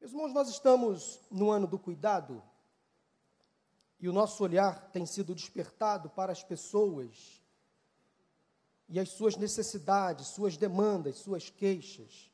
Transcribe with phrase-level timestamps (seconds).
[0.00, 2.42] Meus irmãos, nós estamos no ano do cuidado
[3.98, 7.42] e o nosso olhar tem sido despertado para as pessoas
[8.88, 12.30] e as suas necessidades, suas demandas, suas queixas,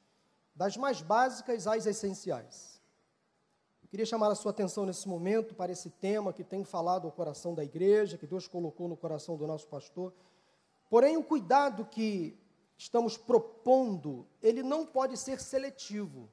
[0.54, 2.80] das mais básicas às essenciais.
[3.80, 7.12] Eu queria chamar a sua atenção nesse momento para esse tema que tem falado ao
[7.12, 10.12] coração da igreja, que Deus colocou no coração do nosso pastor.
[10.90, 12.36] Porém, o cuidado que
[12.76, 16.28] estamos propondo, ele não pode ser seletivo.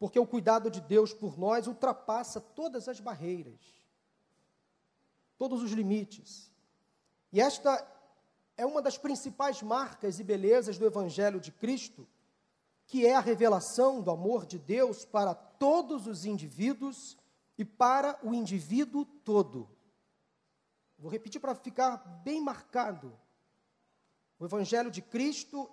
[0.00, 3.60] Porque o cuidado de Deus por nós ultrapassa todas as barreiras,
[5.36, 6.50] todos os limites.
[7.30, 7.86] E esta
[8.56, 12.08] é uma das principais marcas e belezas do Evangelho de Cristo,
[12.86, 17.18] que é a revelação do amor de Deus para todos os indivíduos
[17.58, 19.68] e para o indivíduo todo.
[20.98, 23.14] Vou repetir para ficar bem marcado.
[24.38, 25.70] O Evangelho de Cristo,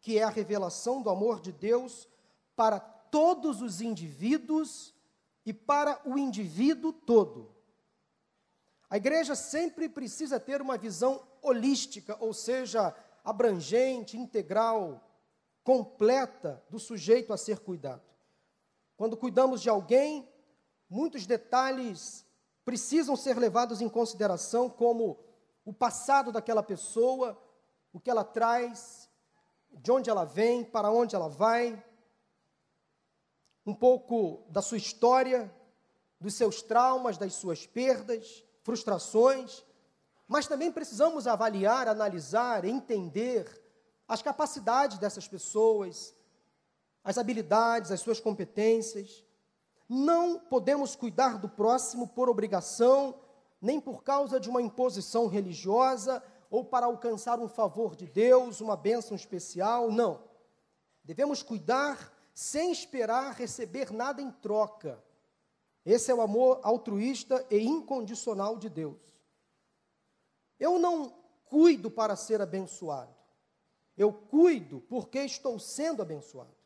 [0.00, 2.06] que é a revelação do amor de Deus
[2.54, 4.94] para todos os indivíduos
[5.44, 7.54] e para o indivíduo todo.
[8.88, 15.08] A igreja sempre precisa ter uma visão holística, ou seja, abrangente, integral,
[15.62, 18.02] completa do sujeito a ser cuidado.
[18.96, 20.28] Quando cuidamos de alguém,
[20.88, 22.26] muitos detalhes
[22.64, 25.18] precisam ser levados em consideração, como
[25.64, 27.40] o passado daquela pessoa,
[27.92, 29.08] o que ela traz,
[29.70, 31.82] de onde ela vem, para onde ela vai,
[33.70, 35.48] um pouco da sua história,
[36.20, 39.64] dos seus traumas, das suas perdas, frustrações,
[40.26, 43.46] mas também precisamos avaliar, analisar, entender
[44.08, 46.12] as capacidades dessas pessoas,
[47.04, 49.24] as habilidades, as suas competências.
[49.88, 53.14] Não podemos cuidar do próximo por obrigação,
[53.62, 58.76] nem por causa de uma imposição religiosa ou para alcançar um favor de Deus, uma
[58.76, 60.24] bênção especial, não.
[61.04, 64.98] Devemos cuidar sem esperar receber nada em troca.
[65.84, 68.96] Esse é o amor altruísta e incondicional de Deus.
[70.58, 71.10] Eu não
[71.44, 73.14] cuido para ser abençoado.
[73.94, 76.56] Eu cuido porque estou sendo abençoado.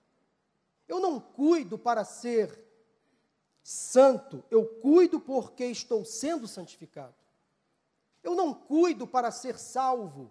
[0.87, 2.57] Eu não cuido para ser
[3.61, 7.17] santo, eu cuido porque estou sendo santificado.
[8.23, 10.31] Eu não cuido para ser salvo.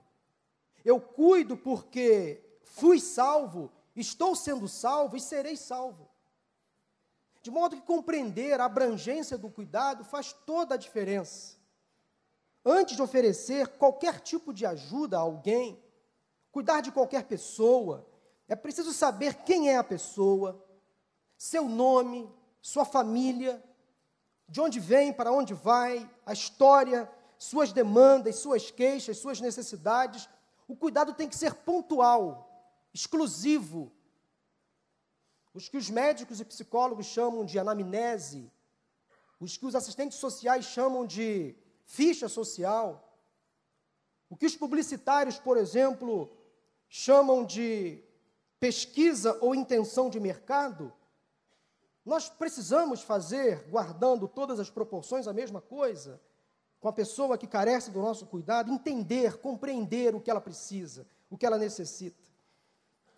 [0.85, 3.69] Eu cuido porque fui salvo,
[4.01, 6.09] estou sendo salvo e serei salvo.
[7.41, 11.57] De modo que compreender a abrangência do cuidado faz toda a diferença.
[12.65, 15.77] Antes de oferecer qualquer tipo de ajuda a alguém,
[16.51, 18.07] cuidar de qualquer pessoa,
[18.47, 20.63] é preciso saber quem é a pessoa,
[21.37, 22.31] seu nome,
[22.61, 23.61] sua família,
[24.47, 30.29] de onde vem, para onde vai, a história, suas demandas, suas queixas, suas necessidades.
[30.67, 32.52] O cuidado tem que ser pontual,
[32.93, 33.91] exclusivo,
[35.53, 38.51] os que os médicos e psicólogos chamam de anamnese,
[39.39, 41.55] os que os assistentes sociais chamam de
[41.85, 43.13] ficha social,
[44.29, 46.31] o que os publicitários, por exemplo,
[46.87, 48.03] chamam de
[48.59, 50.93] pesquisa ou intenção de mercado,
[52.05, 56.21] nós precisamos fazer, guardando todas as proporções, a mesma coisa,
[56.79, 61.37] com a pessoa que carece do nosso cuidado, entender, compreender o que ela precisa, o
[61.37, 62.22] que ela necessita.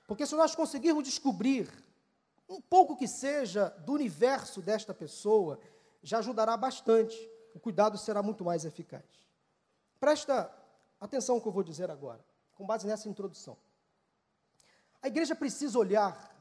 [0.08, 1.72] Porque se nós conseguirmos descobrir
[2.48, 5.60] um pouco que seja do universo desta pessoa,
[6.04, 7.16] já ajudará bastante.
[7.54, 9.04] O cuidado será muito mais eficaz.
[10.00, 10.54] Presta
[11.00, 12.24] atenção no que eu vou dizer agora,
[12.54, 13.58] com base nessa introdução.
[15.02, 16.36] A igreja precisa olhar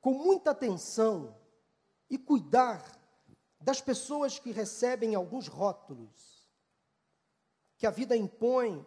[0.00, 1.34] com muita atenção
[2.08, 2.82] e cuidar
[3.60, 6.48] das pessoas que recebem alguns rótulos
[7.76, 8.84] que a vida impõe,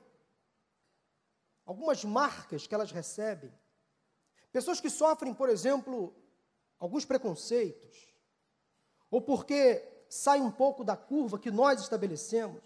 [1.65, 3.51] algumas marcas que elas recebem,
[4.51, 6.13] Pessoas que sofrem, por exemplo,
[6.77, 8.13] alguns preconceitos,
[9.09, 12.61] ou porque saem um pouco da curva que nós estabelecemos.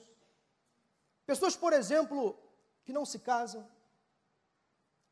[1.25, 2.37] Pessoas, por exemplo,
[2.83, 3.67] que não se casam,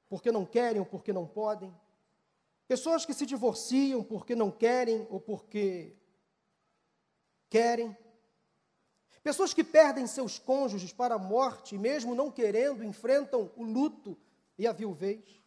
[0.09, 1.73] porque não querem ou porque não podem.
[2.67, 5.95] Pessoas que se divorciam porque não querem ou porque
[7.49, 7.95] querem.
[9.23, 14.17] Pessoas que perdem seus cônjuges para a morte, mesmo não querendo, enfrentam o luto
[14.57, 15.41] e a viuvez.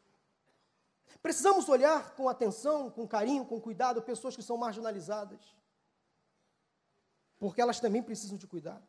[1.23, 5.41] Precisamos olhar com atenção, com carinho, com cuidado pessoas que são marginalizadas,
[7.39, 8.87] porque elas também precisam de cuidado.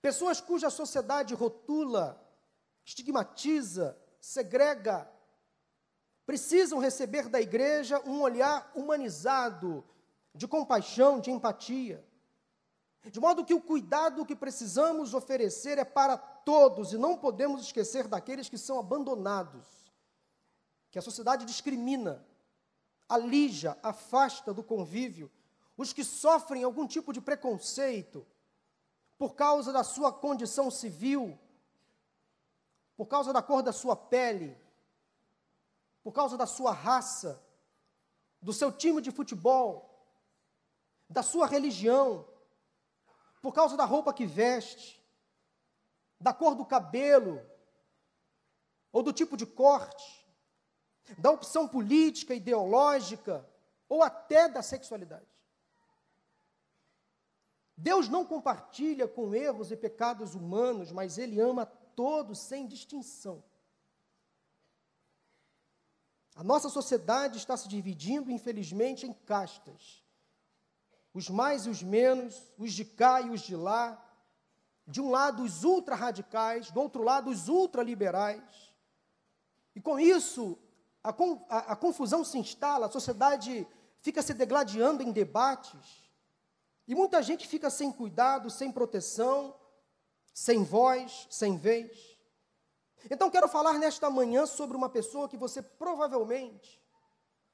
[0.00, 2.18] Pessoas cuja sociedade rotula,
[2.84, 5.10] estigmatiza, segrega,
[6.24, 9.84] precisam receber da igreja um olhar humanizado,
[10.34, 12.02] de compaixão, de empatia.
[13.04, 18.06] De modo que o cuidado que precisamos oferecer é para todos e não podemos esquecer
[18.06, 19.66] daqueles que são abandonados
[20.90, 22.24] que a sociedade discrimina,
[23.08, 25.30] alija, afasta do convívio
[25.76, 28.26] os que sofrem algum tipo de preconceito
[29.16, 31.38] por causa da sua condição civil,
[32.96, 34.58] por causa da cor da sua pele,
[36.02, 37.42] por causa da sua raça,
[38.42, 40.06] do seu time de futebol,
[41.08, 42.26] da sua religião,
[43.40, 45.02] por causa da roupa que veste,
[46.20, 47.40] da cor do cabelo,
[48.92, 50.26] ou do tipo de corte,
[51.18, 53.48] da opção política, ideológica,
[53.88, 55.26] ou até da sexualidade.
[57.76, 63.42] Deus não compartilha com erros e pecados humanos, mas Ele ama todos sem distinção.
[66.34, 70.04] A nossa sociedade está se dividindo, infelizmente, em castas.
[71.12, 74.00] Os mais e os menos, os de cá e os de lá.
[74.86, 78.42] De um lado, os ultra-radicais, do outro lado, os ultraliberais.
[79.74, 80.58] E com isso,
[81.02, 81.10] a,
[81.48, 83.66] a, a confusão se instala, a sociedade
[84.00, 86.10] fica se degladiando em debates.
[86.86, 89.54] E muita gente fica sem cuidado, sem proteção,
[90.34, 92.18] sem voz, sem vez.
[93.08, 96.80] Então quero falar nesta manhã sobre uma pessoa que você provavelmente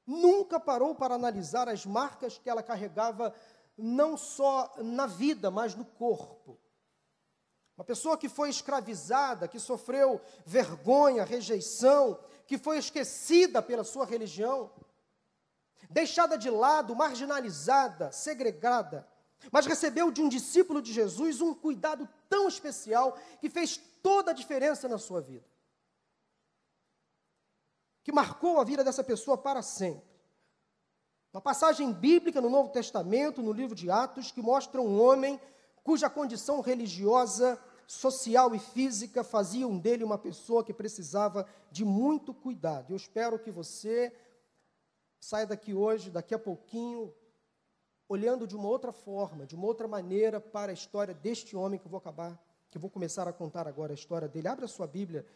[0.07, 3.35] nunca parou para analisar as marcas que ela carregava
[3.77, 6.57] não só na vida, mas no corpo.
[7.77, 12.17] Uma pessoa que foi escravizada, que sofreu vergonha, rejeição,
[12.47, 14.71] que foi esquecida pela sua religião,
[15.89, 19.07] deixada de lado, marginalizada, segregada,
[19.51, 24.33] mas recebeu de um discípulo de Jesus um cuidado tão especial que fez toda a
[24.33, 25.45] diferença na sua vida.
[28.07, 30.07] Que marcou a vida dessa pessoa para sempre.
[31.33, 35.37] Uma passagem bíblica no Novo Testamento, no livro de Atos, que mostra um homem
[35.83, 42.91] cuja condição religiosa, social e física faziam dele uma pessoa que precisava de muito cuidado.
[42.93, 44.15] Eu espero que você
[45.19, 47.13] saia daqui hoje, daqui a pouquinho,
[48.07, 51.85] olhando de uma outra forma, de uma outra maneira para a história deste homem que
[51.85, 54.47] eu vou acabar, que eu vou começar a contar agora a história dele.
[54.47, 55.27] Abra a sua Bíblia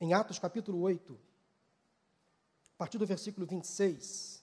[0.00, 1.33] em Atos capítulo 8,
[2.74, 4.42] a partir do versículo 26.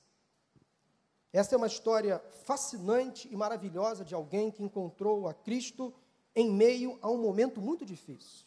[1.34, 5.94] Essa é uma história fascinante e maravilhosa de alguém que encontrou a Cristo
[6.34, 8.46] em meio a um momento muito difícil.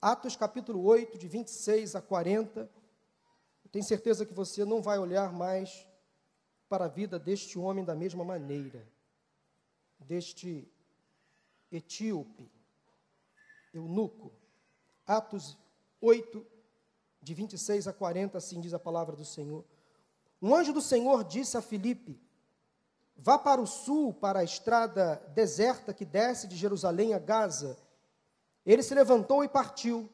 [0.00, 2.60] Atos capítulo 8, de 26 a 40.
[3.64, 5.86] Eu tenho certeza que você não vai olhar mais
[6.68, 8.88] para a vida deste homem da mesma maneira,
[9.98, 10.66] deste
[11.70, 12.50] etíope,
[13.72, 14.32] eunuco.
[15.06, 15.58] Atos
[16.00, 16.46] 8,
[17.22, 19.64] de 26 a 40, assim diz a palavra do Senhor.
[20.40, 22.20] Um anjo do Senhor disse a Filipe:
[23.16, 27.78] Vá para o sul, para a estrada deserta que desce de Jerusalém a Gaza.
[28.66, 30.10] Ele se levantou e partiu.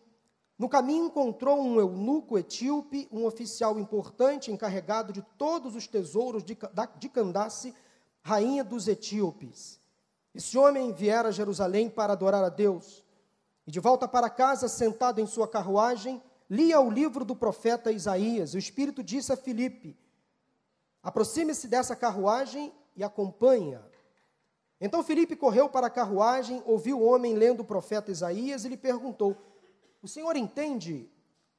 [0.59, 6.59] No caminho encontrou um eunuco etíope, um oficial importante encarregado de todos os tesouros de,
[6.99, 7.75] de Candace,
[8.23, 9.81] rainha dos etíopes.
[10.35, 13.05] Esse homem viera a Jerusalém para adorar a Deus.
[13.67, 18.55] E de volta para casa, sentado em sua carruagem, lia o livro do profeta Isaías.
[18.55, 19.97] O Espírito disse a Filipe:
[21.03, 23.85] Aproxime-se dessa carruagem e acompanha.
[24.81, 28.77] Então Filipe correu para a carruagem, ouviu o homem lendo o profeta Isaías e lhe
[28.77, 29.37] perguntou:
[30.03, 31.11] O senhor entende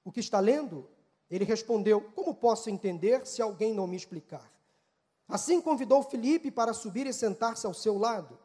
[0.03, 0.87] o que está lendo?
[1.29, 4.51] Ele respondeu: Como posso entender se alguém não me explicar?
[5.27, 8.39] Assim convidou Filipe para subir e sentar-se ao seu lado.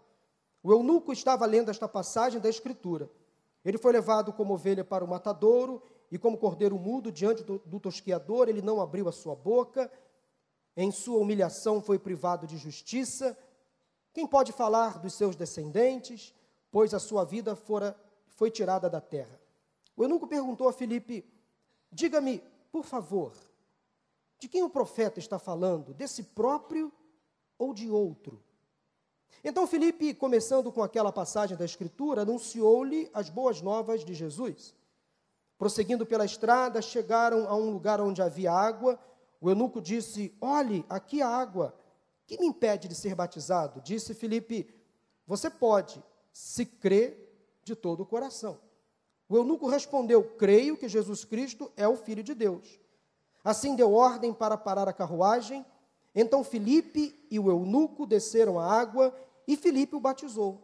[0.63, 3.11] O eunuco estava lendo esta passagem da Escritura.
[3.65, 7.81] Ele foi levado como ovelha para o matadouro, e como cordeiro mudo diante do, do
[7.81, 9.91] tosquiador, ele não abriu a sua boca
[10.77, 13.37] em sua humilhação foi privado de justiça.
[14.13, 16.35] Quem pode falar dos seus descendentes,
[16.71, 17.97] pois a sua vida fora,
[18.27, 19.41] foi tirada da terra?
[19.97, 21.25] O eunuco perguntou a Filipe:
[21.91, 22.43] Diga-me,
[22.73, 23.33] por favor,
[24.39, 25.95] de quem o profeta está falando?
[25.95, 26.93] Desse próprio
[27.57, 28.43] ou de outro?
[29.45, 34.75] Então Filipe, começando com aquela passagem da Escritura, anunciou-lhe as boas novas de Jesus.
[35.65, 39.01] Prosseguindo pela estrada, chegaram a um lugar onde havia água
[39.41, 41.75] o eunuco disse: Olhe, aqui a água.
[42.27, 43.81] Que me impede de ser batizado?
[43.81, 44.69] Disse Filipe:
[45.27, 46.05] Você pode,
[46.35, 47.17] se crê
[47.63, 48.59] de todo o coração.
[49.27, 52.79] O eunuco respondeu: Creio que Jesus Cristo é o Filho de Deus.
[53.43, 55.65] Assim deu ordem para parar a carruagem.
[56.15, 59.17] Então Filipe e o eunuco desceram a água
[59.49, 60.64] e Filipe o batizou.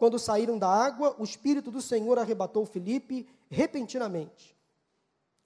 [0.00, 4.56] Quando saíram da água, o Espírito do Senhor arrebatou Filipe repentinamente.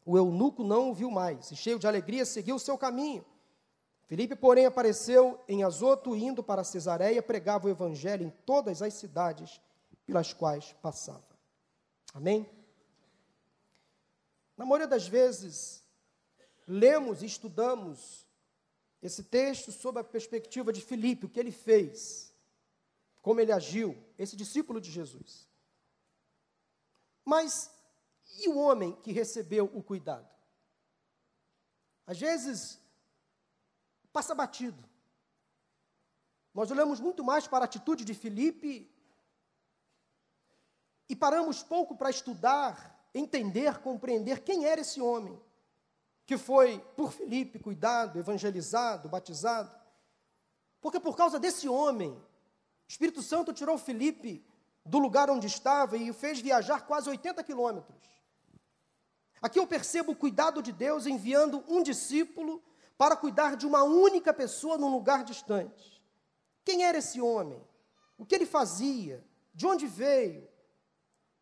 [0.07, 3.25] O eunuco não o viu mais, e cheio de alegria seguiu seu caminho.
[4.07, 9.61] Felipe, porém, apareceu em Azoto, indo para Cesareia, pregava o evangelho em todas as cidades
[10.07, 11.37] pelas quais passava.
[12.15, 12.49] Amém?
[14.57, 15.83] Na maioria das vezes,
[16.65, 18.25] lemos e estudamos
[19.03, 22.33] esse texto sob a perspectiva de Filipe, o que ele fez,
[23.25, 25.49] como ele agiu, esse discípulo de Jesus.
[27.25, 27.71] Mas
[28.39, 30.29] e o homem que recebeu o cuidado?
[32.07, 32.79] Às vezes,
[34.13, 34.85] passa batido.
[36.53, 38.95] Nós olhamos muito mais para a atitude de Filipe
[41.09, 45.41] e paramos pouco para estudar, entender, compreender quem era esse homem
[46.27, 49.75] que foi por Filipe cuidado, evangelizado, batizado.
[50.79, 52.23] Porque por causa desse homem,
[52.95, 54.47] Espírito Santo tirou Filipe
[54.87, 57.99] do lugar onde estava e o fez viajar quase 80 quilômetros.
[59.43, 62.63] Aqui eu percebo o cuidado de Deus enviando um discípulo
[62.97, 66.01] para cuidar de uma única pessoa num lugar distante.
[66.65, 67.61] Quem era esse homem?
[68.17, 69.25] O que ele fazia?
[69.53, 70.49] De onde veio?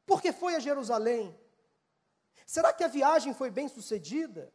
[0.07, 1.39] Por que foi a Jerusalém?
[2.47, 4.51] Será que a viagem foi bem sucedida?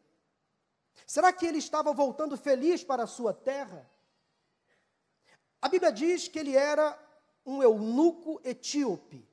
[1.06, 3.88] Será que ele estava voltando feliz para a sua terra?
[5.62, 6.98] A Bíblia diz que ele era
[7.46, 9.28] um eunuco etíope,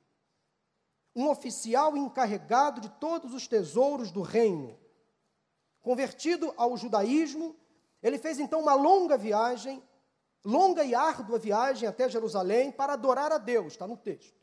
[1.15, 4.79] um oficial encarregado de todos os tesouros do reino.
[5.81, 7.55] Convertido ao judaísmo,
[8.01, 9.83] ele fez então uma longa viagem,
[10.43, 14.35] longa e árdua viagem até Jerusalém para adorar a Deus, está no texto.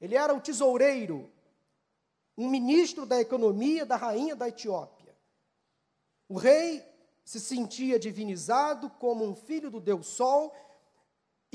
[0.00, 1.30] Ele era o tesoureiro,
[2.36, 5.16] um ministro da economia da rainha da Etiópia.
[6.28, 6.84] O rei
[7.24, 10.54] se sentia divinizado como um filho do Deus Sol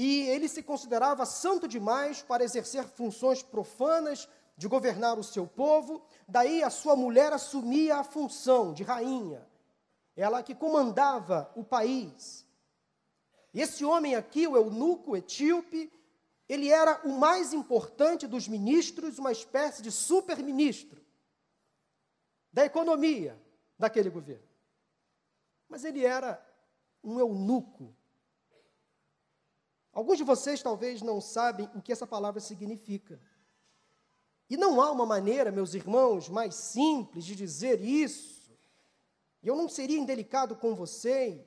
[0.04, 4.28] e ele se considerava santo demais para exercer funções profanas
[4.58, 6.04] de governar o seu povo.
[6.28, 9.48] Daí a sua mulher assumia a função de rainha,
[10.16, 12.44] ela que comandava o país.
[13.54, 15.94] E esse homem aqui, o eunuco etíope,
[16.50, 21.00] ele era o mais importante dos ministros, uma espécie de super-ministro
[22.52, 23.40] da economia
[23.78, 24.50] daquele governo.
[25.70, 26.44] Mas ele era
[27.04, 27.96] um eunuco.
[29.92, 33.22] Alguns de vocês talvez não sabem o que essa palavra significa.
[34.50, 38.52] E não há uma maneira, meus irmãos, mais simples de dizer isso.
[39.44, 41.42] E eu não seria indelicado com vocês.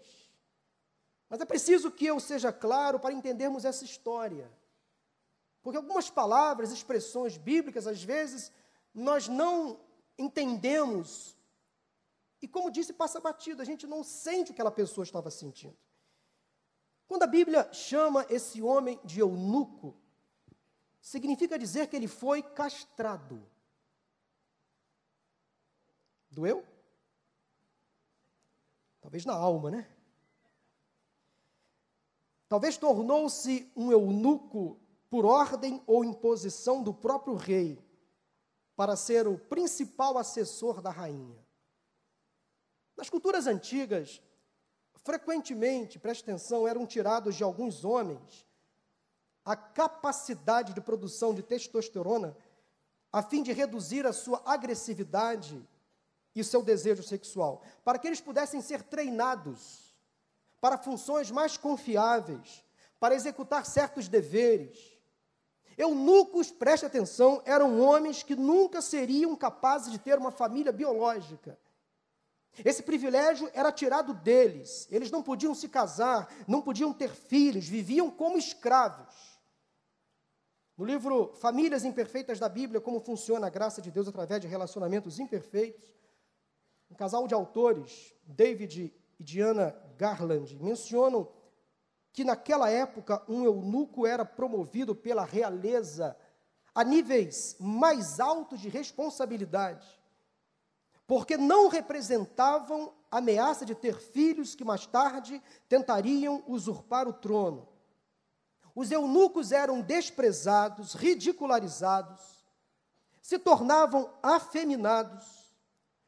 [1.29, 4.51] Mas é preciso que eu seja claro para entendermos essa história.
[5.63, 8.53] Porque algumas palavras, expressões bíblicas, às vezes,
[8.95, 9.81] nós não
[10.19, 11.35] entendemos
[12.45, 15.79] e como disse, passa batido, a gente não sente o que aquela pessoa estava sentindo.
[17.07, 19.97] Quando a Bíblia chama esse homem de eunuco,
[21.01, 23.47] significa dizer que ele foi castrado.
[26.31, 26.67] Doeu?
[29.01, 29.91] Talvez na alma, né?
[32.49, 34.81] Talvez tornou-se um eunuco
[35.11, 37.79] por ordem ou imposição do próprio rei,
[38.75, 41.45] para ser o principal assessor da rainha.
[42.97, 44.21] Nas culturas antigas,
[45.05, 48.47] frequentemente, preste atenção, eram tirados de alguns homens
[49.45, 52.35] a capacidade de produção de testosterona
[53.13, 55.63] a fim de reduzir a sua agressividade
[56.35, 59.95] e seu desejo sexual, para que eles pudessem ser treinados
[60.61, 62.65] para funções mais confiáveis,
[62.99, 64.99] para executar certos deveres.
[65.79, 71.57] Eunucos, preste atenção, eram homens que nunca seriam capazes de ter uma família biológica.
[72.63, 74.87] Esse privilégio era tirado deles.
[74.91, 79.35] Eles não podiam se casar, não podiam ter filhos, viviam como escravos.
[80.77, 85.19] No livro Famílias Imperfeitas da Bíblia, como funciona a graça de Deus através de relacionamentos
[85.19, 85.85] imperfeitos,
[86.91, 91.29] um casal de autores, David e Diana Garland, mencionam
[92.13, 96.17] que naquela época um eunuco era promovido pela realeza
[96.75, 100.04] a níveis mais altos de responsabilidade
[101.07, 107.69] porque não representavam ameaça de ter filhos que mais tarde tentariam usurpar o trono.
[108.75, 112.21] Os eunucos eram desprezados, ridicularizados,
[113.23, 115.55] se tornavam afeminados,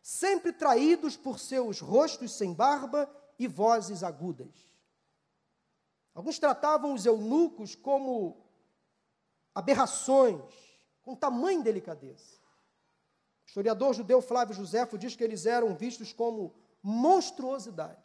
[0.03, 4.55] sempre traídos por seus rostos sem barba e vozes agudas.
[6.15, 8.45] Alguns tratavam os eunucos como
[9.55, 10.43] aberrações,
[11.03, 12.36] com tamanha delicadeza
[13.47, 18.05] historiador judeu Flávio Josefo diz que eles eram vistos como monstruosidades.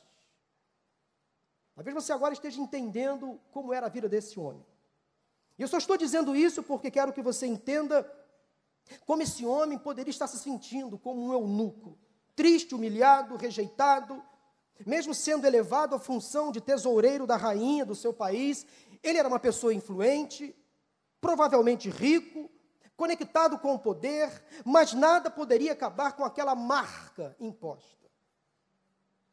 [1.75, 4.65] Talvez você agora esteja entendendo como era a vida desse homem.
[5.57, 8.09] E eu só estou dizendo isso porque quero que você entenda
[9.05, 11.97] como esse homem poderia estar se sentindo como um eunuco,
[12.35, 14.23] triste, humilhado, rejeitado,
[14.85, 18.65] mesmo sendo elevado à função de tesoureiro da rainha do seu país,
[19.03, 20.55] ele era uma pessoa influente,
[21.19, 22.49] provavelmente rico,
[23.01, 24.29] conectado com o poder,
[24.63, 28.07] mas nada poderia acabar com aquela marca imposta.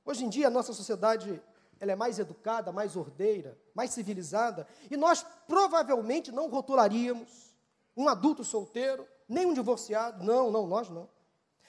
[0.06, 1.38] Hoje em dia a nossa sociedade
[1.78, 7.54] ela é mais educada, mais ordeira, mais civilizada, e nós provavelmente não rotularíamos
[7.94, 11.06] um adulto solteiro, nem um divorciado, não, não, nós não.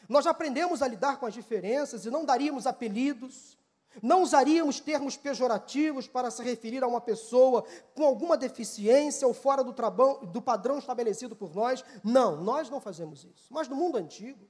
[0.07, 3.57] Nós aprendemos a lidar com as diferenças e não daríamos apelidos,
[4.01, 7.65] não usaríamos termos pejorativos para se referir a uma pessoa
[7.95, 11.83] com alguma deficiência ou fora do, trabão, do padrão estabelecido por nós.
[12.03, 13.47] Não, nós não fazemos isso.
[13.49, 14.47] Mas no mundo antigo,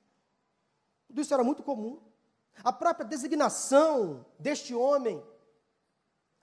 [1.08, 2.02] tudo isso era muito comum.
[2.64, 5.24] A própria designação deste homem,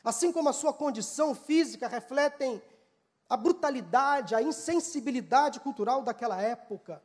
[0.02, 2.62] assim como a sua condição física, refletem
[3.28, 7.02] a brutalidade, a insensibilidade cultural daquela época.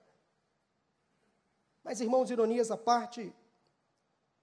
[1.83, 3.33] Mas, irmãos, ironias à parte,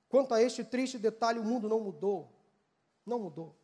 [0.09, 2.33] Quanto a este triste detalhe, o mundo não mudou.
[3.05, 3.55] Não mudou.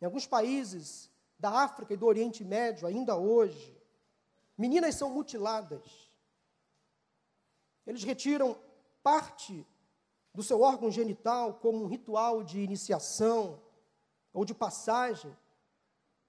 [0.00, 3.76] Em alguns países da África e do Oriente Médio, ainda hoje,
[4.56, 6.10] meninas são mutiladas.
[7.86, 8.58] Eles retiram
[9.02, 9.66] parte
[10.34, 13.62] do seu órgão genital como um ritual de iniciação
[14.32, 15.34] ou de passagem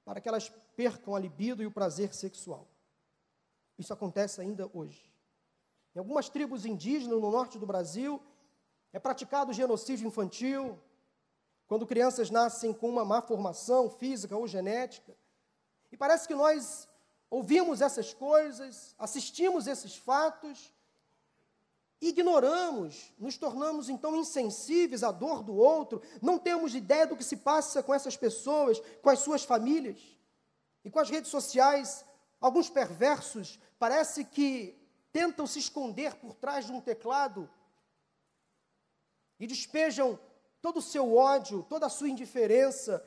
[0.05, 2.65] para que elas percam a libido e o prazer sexual.
[3.77, 5.12] Isso acontece ainda hoje.
[5.93, 8.22] Em algumas tribos indígenas no norte do Brasil,
[8.94, 10.79] é praticado genocídio infantil,
[11.67, 15.15] quando crianças nascem com uma má formação física ou genética.
[15.91, 16.88] E parece que nós
[17.29, 20.74] ouvimos essas coisas, assistimos esses fatos,
[22.00, 27.38] ignoramos, nos tornamos então insensíveis à dor do outro, não temos ideia do que se
[27.38, 30.00] passa com essas pessoas, com as suas famílias.
[30.86, 32.06] E com as redes sociais,
[32.39, 34.77] alguns perversos parece que
[35.12, 37.50] tentam se esconder por trás de um teclado
[39.39, 40.20] e despejam
[40.62, 43.03] todo o seu ódio, toda a sua indiferença,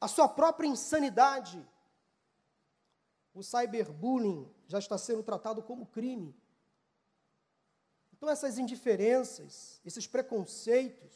[0.00, 1.66] a sua própria insanidade.
[3.32, 6.34] O cyberbullying já está sendo tratado como crime.
[8.12, 11.12] Então, essas indiferenças, esses preconceitos,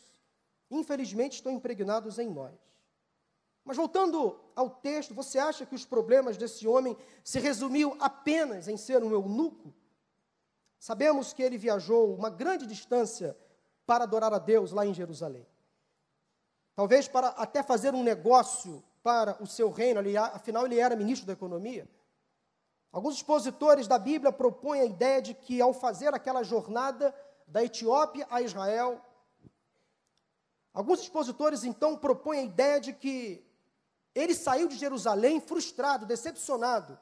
[0.71, 2.59] infelizmente estão impregnados em nós.
[3.64, 8.76] Mas voltando ao texto, você acha que os problemas desse homem se resumiu apenas em
[8.76, 9.75] ser um eunuco?
[10.78, 13.36] Sabemos que ele viajou uma grande distância
[13.88, 15.46] para adorar a Deus lá em Jerusalém.
[16.76, 21.26] Talvez para até fazer um negócio para o seu reino, ali, afinal ele era ministro
[21.26, 21.88] da economia.
[22.92, 27.14] Alguns expositores da Bíblia propõem a ideia de que ao fazer aquela jornada
[27.46, 29.00] da Etiópia a Israel,
[30.74, 33.42] alguns expositores então propõem a ideia de que
[34.14, 36.98] ele saiu de Jerusalém frustrado, decepcionado,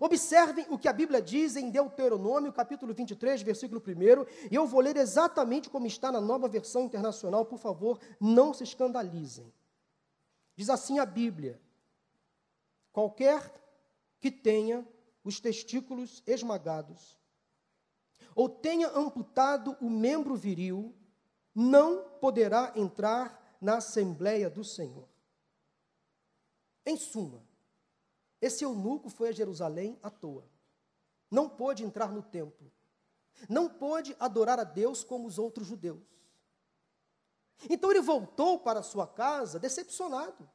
[0.00, 4.80] Observem o que a Bíblia diz em Deuteronômio, capítulo 23, versículo 1, e eu vou
[4.80, 9.52] ler exatamente como está na nova versão internacional, por favor, não se escandalizem.
[10.56, 11.60] Diz assim a Bíblia:
[12.92, 13.52] qualquer
[14.20, 14.86] que tenha
[15.22, 17.18] os testículos esmagados,
[18.34, 20.94] ou tenha amputado o membro viril,
[21.54, 25.08] não poderá entrar na Assembleia do Senhor.
[26.84, 27.42] Em suma,
[28.44, 30.46] esse eunuco foi a Jerusalém à toa.
[31.30, 32.70] Não pôde entrar no templo.
[33.48, 36.02] Não pôde adorar a Deus como os outros judeus.
[37.70, 40.48] Então ele voltou para sua casa decepcionado.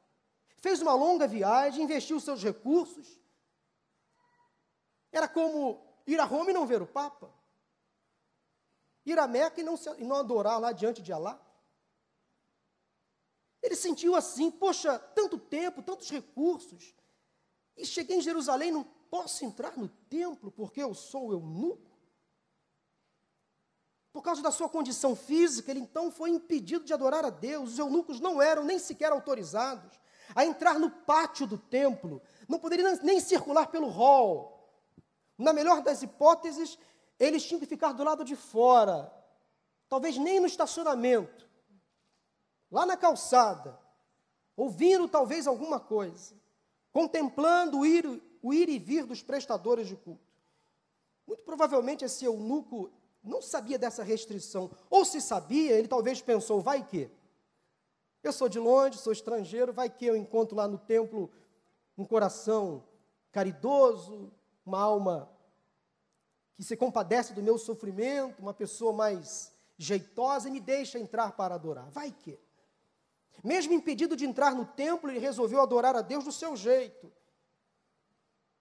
[0.58, 3.18] Fez uma longa viagem, investiu seus recursos.
[5.10, 7.34] Era como ir a Roma e não ver o Papa.
[9.04, 11.40] Ir a Meca e não, se, e não adorar lá diante de Alá.
[13.60, 16.94] Ele sentiu assim, poxa, tanto tempo, tantos recursos,
[17.80, 21.90] e cheguei em Jerusalém, não posso entrar no templo porque eu sou eunuco.
[24.12, 27.72] Por causa da sua condição física, ele então foi impedido de adorar a Deus.
[27.72, 29.98] Os eunucos não eram nem sequer autorizados
[30.34, 34.68] a entrar no pátio do templo, não poderiam nem circular pelo hall.
[35.36, 36.78] Na melhor das hipóteses,
[37.18, 39.12] eles tinham que ficar do lado de fora,
[39.88, 41.48] talvez nem no estacionamento,
[42.70, 43.78] lá na calçada,
[44.56, 46.39] ouvindo talvez alguma coisa
[46.92, 48.06] contemplando o ir,
[48.42, 50.28] o ir e vir dos prestadores de culto.
[51.26, 52.90] Muito provavelmente esse eunuco
[53.22, 57.10] não sabia dessa restrição, ou se sabia, ele talvez pensou: vai que?
[58.22, 61.30] Eu sou de longe, sou estrangeiro, vai que eu encontro lá no templo
[61.96, 62.82] um coração
[63.30, 64.32] caridoso,
[64.64, 65.30] uma alma
[66.54, 71.54] que se compadece do meu sofrimento, uma pessoa mais jeitosa e me deixa entrar para
[71.54, 71.88] adorar.
[71.90, 72.38] Vai que?
[73.42, 77.10] Mesmo impedido de entrar no templo, ele resolveu adorar a Deus do seu jeito.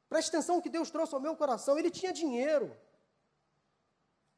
[0.08, 1.78] Preste atenção no que Deus trouxe ao meu coração.
[1.78, 2.76] Ele tinha dinheiro.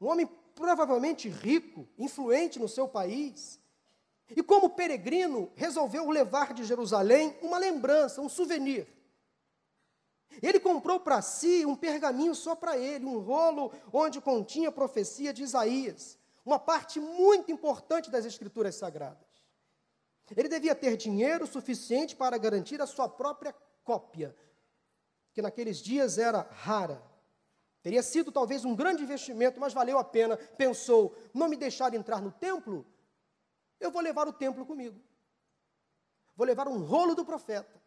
[0.00, 3.58] Um homem provavelmente rico, influente no seu país.
[4.36, 8.86] E como peregrino, resolveu levar de Jerusalém uma lembrança, um souvenir.
[10.42, 15.32] Ele comprou para si um pergaminho só para ele, um rolo onde continha a profecia
[15.32, 16.18] de Isaías.
[16.44, 19.31] uma parte muito importante das Escrituras Sagradas.
[20.36, 24.34] Ele devia ter dinheiro suficiente para garantir a sua própria cópia,
[25.32, 27.02] que naqueles dias era rara.
[27.82, 30.36] Teria sido talvez um grande investimento, mas valeu a pena.
[30.36, 32.86] Pensou: não me deixar entrar no templo?
[33.80, 35.00] Eu vou levar o templo comigo.
[36.36, 37.80] Vou levar um rolo do profeta,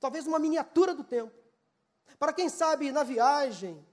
[0.00, 1.36] talvez uma miniatura do templo.
[2.18, 3.84] Para quem sabe na viagem,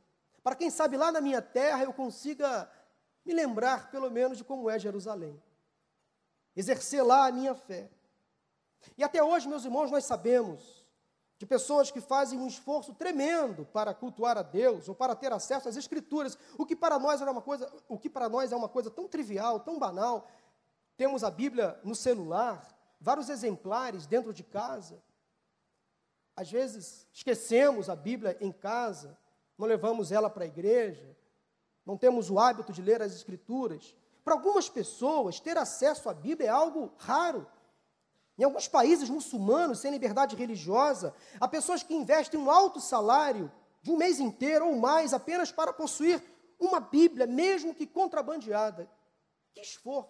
[0.42, 2.72] para quem sabe lá na minha terra eu consiga
[3.26, 5.42] me lembrar pelo menos de como é Jerusalém.
[6.56, 7.90] Exercer lá a minha fé.
[8.98, 10.86] E até hoje, meus irmãos, nós sabemos
[11.38, 15.68] de pessoas que fazem um esforço tremendo para cultuar a Deus ou para ter acesso
[15.68, 18.70] às escrituras, o que para nós era uma coisa, o que para nós é uma
[18.70, 20.30] coisa tão trivial, tão banal.
[20.96, 22.66] Temos a Bíblia no celular,
[23.02, 25.02] vários exemplares dentro de casa.
[26.36, 29.18] Às vezes esquecemos a Bíblia em casa,
[29.58, 31.18] não levamos ela para a igreja,
[31.86, 33.96] não temos o hábito de ler as escrituras.
[34.26, 37.48] Para algumas pessoas, ter acesso à Bíblia é algo raro.
[38.36, 43.52] Em alguns países muçulmanos, sem liberdade religiosa, há pessoas que investem um alto salário
[43.84, 46.22] de um mês inteiro ou mais apenas para possuir
[46.60, 48.90] uma Bíblia, mesmo que contrabandeada.
[49.54, 50.10] Que esforço!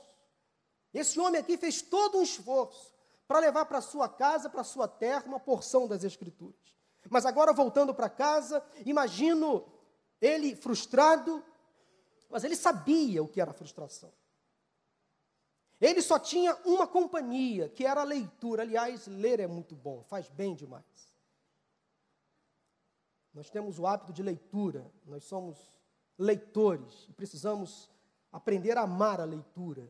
[0.93, 2.93] Esse homem aqui fez todo um esforço
[3.28, 6.56] para levar para sua casa, para sua terra, uma porção das Escrituras.
[7.10, 9.65] Mas agora, voltando para casa, imagino
[10.21, 11.43] ele frustrado,
[12.30, 14.12] mas ele sabia o que era frustração.
[15.80, 18.64] Ele só tinha uma companhia, que era a leitura.
[18.64, 21.16] Aliás, ler é muito bom, faz bem demais.
[23.34, 25.58] Nós temos o hábito de leitura, nós somos
[26.18, 27.90] leitores e precisamos
[28.32, 29.90] aprender a amar a leitura.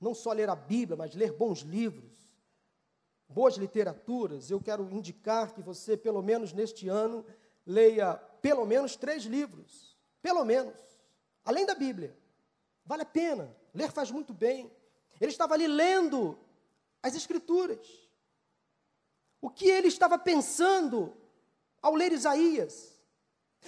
[0.00, 2.12] Não só ler a Bíblia, mas ler bons livros,
[3.28, 4.50] boas literaturas.
[4.50, 7.24] Eu quero indicar que você, pelo menos neste ano,
[7.66, 9.91] leia pelo menos três livros.
[10.22, 10.74] Pelo menos.
[11.44, 12.16] Além da Bíblia.
[12.86, 13.54] Vale a pena.
[13.74, 14.70] Ler faz muito bem.
[15.20, 16.38] Ele estava ali lendo
[17.02, 17.86] as Escrituras.
[19.40, 21.16] O que ele estava pensando
[21.82, 22.96] ao ler Isaías?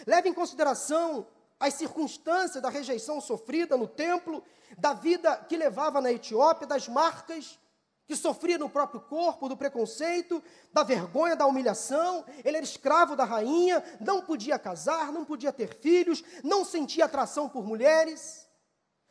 [0.07, 1.27] Leve em consideração
[1.59, 4.45] as circunstâncias da rejeição sofrida no templo,
[4.79, 7.59] da vida que levava na Etiópia, das marcas
[8.07, 12.25] que sofria no próprio corpo, do preconceito, da vergonha, da humilhação.
[12.45, 17.49] Ele era escravo da rainha, não podia casar, não podia ter filhos, não sentia atração
[17.49, 18.45] por mulheres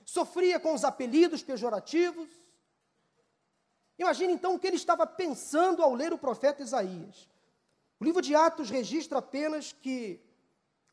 [0.05, 2.29] sofria com os apelidos pejorativos.
[3.97, 7.29] Imagine então o que ele estava pensando ao ler o profeta Isaías.
[7.99, 10.19] O livro de Atos registra apenas que,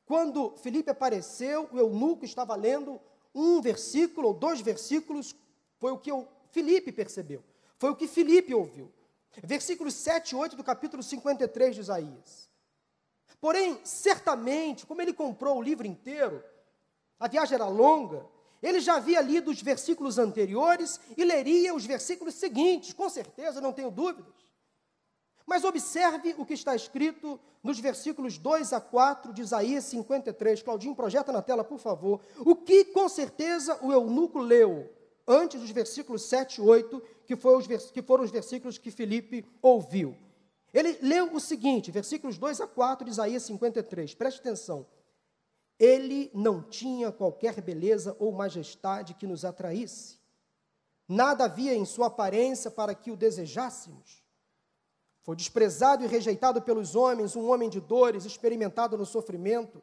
[0.05, 3.01] quando Felipe apareceu, o eunuco estava lendo
[3.35, 5.35] um versículo ou dois versículos,
[5.79, 7.43] foi o que o Felipe percebeu,
[7.81, 8.93] foi o que Felipe ouviu.
[9.43, 12.51] Versículos 7 e 8 do capítulo 53 de Isaías.
[13.41, 16.45] Porém, certamente, como ele comprou o livro inteiro,
[17.19, 18.27] a viagem era longa,
[18.63, 23.73] ele já havia lido os versículos anteriores e leria os versículos seguintes, com certeza, não
[23.73, 24.35] tenho dúvidas.
[25.47, 30.63] Mas observe o que está escrito nos versículos 2 a 4 de Isaías 53.
[30.63, 32.21] Claudinho, projeta na tela, por favor.
[32.41, 37.03] O que com certeza o eunuco leu antes dos versículos 7 e 8,
[37.37, 40.17] que, os, que foram os versículos que Felipe ouviu.
[40.73, 44.15] Ele leu o seguinte, versículos 2 a 4 de Isaías 53.
[44.15, 44.87] Preste atenção.
[45.79, 50.19] Ele não tinha qualquer beleza ou majestade que nos atraísse.
[51.09, 54.23] Nada havia em sua aparência para que o desejássemos.
[55.23, 59.83] Foi desprezado e rejeitado pelos homens, um homem de dores, experimentado no sofrimento.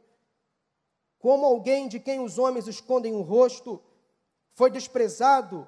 [1.20, 3.82] Como alguém de quem os homens escondem o rosto,
[4.54, 5.68] foi desprezado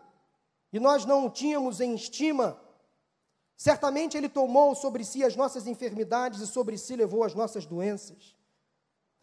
[0.72, 2.60] e nós não o tínhamos em estima.
[3.56, 8.36] Certamente ele tomou sobre si as nossas enfermidades e sobre si levou as nossas doenças.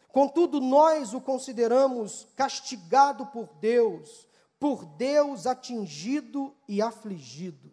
[0.09, 4.27] Contudo, nós o consideramos castigado por Deus,
[4.59, 7.71] por Deus atingido e afligido.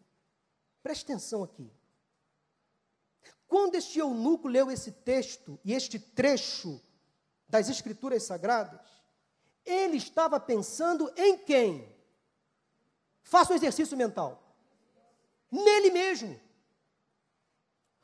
[0.83, 1.71] Preste atenção aqui.
[3.47, 6.81] Quando este eunuco leu esse texto e este trecho
[7.49, 8.87] das Escrituras Sagradas,
[9.65, 11.94] ele estava pensando em quem?
[13.25, 14.41] Faça um exercício mental.
[15.51, 16.41] Nele mesmo.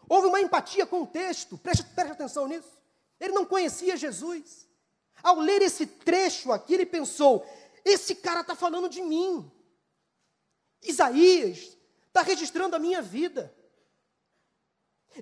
[0.09, 2.80] Houve uma empatia com o texto, preste, preste atenção nisso.
[3.20, 4.66] Ele não conhecia Jesus.
[5.22, 7.46] Ao ler esse trecho aqui, ele pensou:
[7.85, 9.50] esse cara está falando de mim.
[10.83, 11.76] Isaías
[12.09, 13.54] está registrando a minha vida.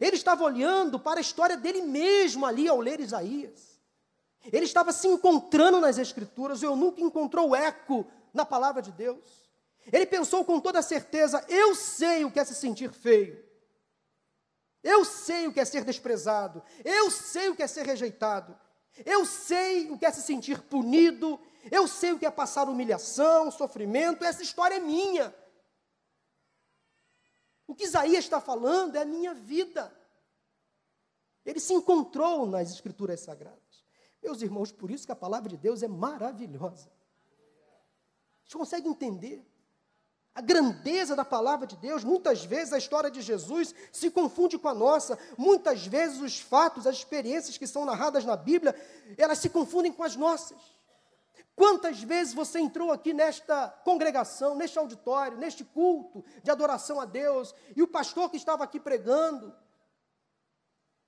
[0.01, 3.79] Ele estava olhando para a história dele mesmo ali ao ler Isaías.
[4.45, 9.48] Ele estava se encontrando nas Escrituras, eu nunca encontrou eco na palavra de Deus.
[9.93, 13.45] Ele pensou com toda certeza: eu sei o que é se sentir feio.
[14.83, 16.63] Eu sei o que é ser desprezado.
[16.85, 18.59] Eu sei o que é ser rejeitado.
[19.05, 21.39] Eu sei o que é se sentir punido
[21.71, 25.35] Eu sei o que é passar humilhação, sofrimento, essa história é minha.
[27.67, 29.95] O que Isaías está falando é a minha vida.
[31.45, 33.85] Ele se encontrou nas Escrituras Sagradas.
[34.23, 36.91] Meus irmãos, por isso que a palavra de Deus é maravilhosa.
[38.45, 39.47] Você consegue entender?
[40.39, 44.69] A grandeza da palavra de Deus, muitas vezes a história de Jesus se confunde com
[44.69, 48.73] a nossa, muitas vezes os fatos, as experiências que são narradas na Bíblia,
[49.17, 50.57] elas se confundem com as nossas.
[51.57, 57.53] Quantas vezes você entrou aqui nesta congregação, neste auditório, neste culto de adoração a Deus,
[57.75, 59.53] e o pastor que estava aqui pregando,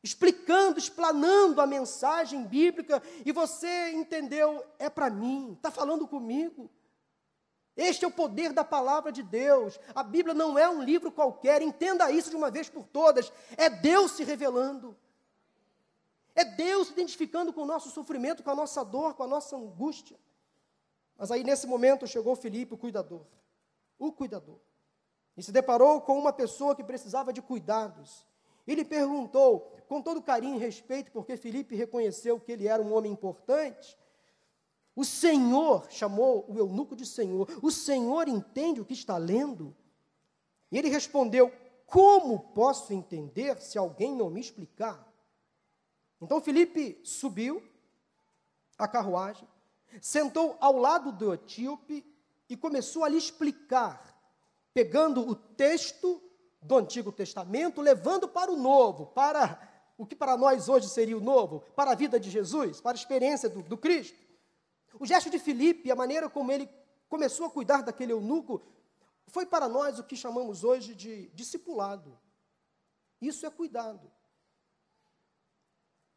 [0.02, 6.68] explicando, explanando a mensagem bíblica, e você entendeu, é para mim, está falando comigo.
[7.76, 9.78] Este é o poder da palavra de Deus.
[9.94, 13.32] A Bíblia não é um livro qualquer, entenda isso de uma vez por todas.
[13.56, 14.96] É Deus se revelando.
[16.34, 19.56] É Deus se identificando com o nosso sofrimento, com a nossa dor, com a nossa
[19.56, 20.18] angústia.
[21.16, 23.24] Mas aí nesse momento chegou Filipe, o cuidador.
[23.98, 24.58] O cuidador.
[25.36, 28.26] E se deparou com uma pessoa que precisava de cuidados.
[28.66, 33.12] Ele perguntou, com todo carinho e respeito, porque Filipe reconheceu que ele era um homem
[33.12, 33.98] importante.
[34.94, 37.48] O Senhor chamou o eunuco de Senhor.
[37.62, 39.74] O Senhor entende o que está lendo?
[40.70, 41.52] E ele respondeu:
[41.86, 45.06] Como posso entender se alguém não me explicar?
[46.20, 47.62] Então Filipe subiu
[48.76, 49.48] a carruagem
[50.00, 52.04] sentou ao lado do etíope
[52.48, 54.14] e começou a lhe explicar,
[54.74, 56.20] pegando o texto
[56.60, 61.20] do Antigo Testamento, levando para o Novo, para o que para nós hoje seria o
[61.20, 64.18] Novo, para a vida de Jesus, para a experiência do, do Cristo.
[64.98, 66.68] O gesto de Filipe, a maneira como ele
[67.08, 68.62] começou a cuidar daquele eunuco,
[69.26, 72.18] foi para nós o que chamamos hoje de discipulado.
[73.20, 74.10] Isso é cuidado.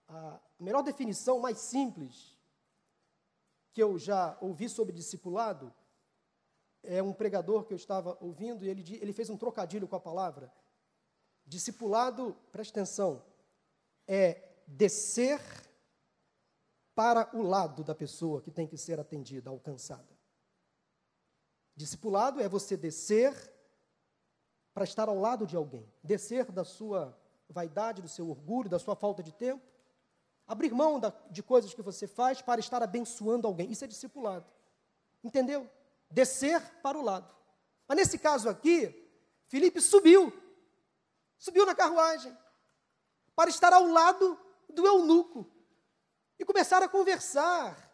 [0.07, 2.38] A melhor definição, mais simples,
[3.71, 5.73] que eu já ouvi sobre discipulado,
[6.83, 9.99] é um pregador que eu estava ouvindo e ele, ele fez um trocadilho com a
[9.99, 10.53] palavra.
[11.45, 13.23] Discipulado, preste atenção,
[14.07, 15.39] é descer
[16.95, 20.17] para o lado da pessoa que tem que ser atendida, alcançada.
[21.75, 23.34] Discipulado é você descer
[24.73, 27.17] para estar ao lado de alguém, descer da sua
[27.49, 29.73] vaidade, do seu orgulho, da sua falta de tempo,
[30.45, 33.71] Abrir mão da, de coisas que você faz para estar abençoando alguém.
[33.71, 34.45] Isso é discipulado.
[35.23, 35.69] Entendeu?
[36.12, 37.34] Descer para o lado.
[37.88, 39.10] Mas nesse caso aqui,
[39.47, 40.34] Felipe subiu.
[41.38, 42.38] Subiu na carruagem.
[43.36, 44.38] Para estar ao lado
[44.69, 45.49] do eunuco.
[46.43, 47.89] E começaram a conversar.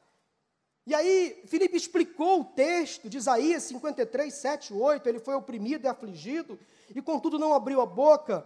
[0.87, 5.07] E aí, Filipe explicou o texto de Isaías 53, 7, 8.
[5.07, 6.59] Ele foi oprimido e afligido,
[6.95, 8.43] e contudo não abriu a boca.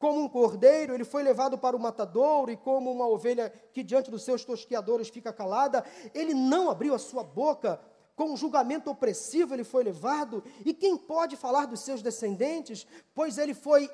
[0.00, 4.10] Como um cordeiro, ele foi levado para o matadouro, e como uma ovelha que diante
[4.10, 7.80] dos seus tosqueadores fica calada, ele não abriu a sua boca,
[8.16, 12.84] com um julgamento opressivo ele foi levado, e quem pode falar dos seus descendentes?
[13.14, 13.88] Pois ele foi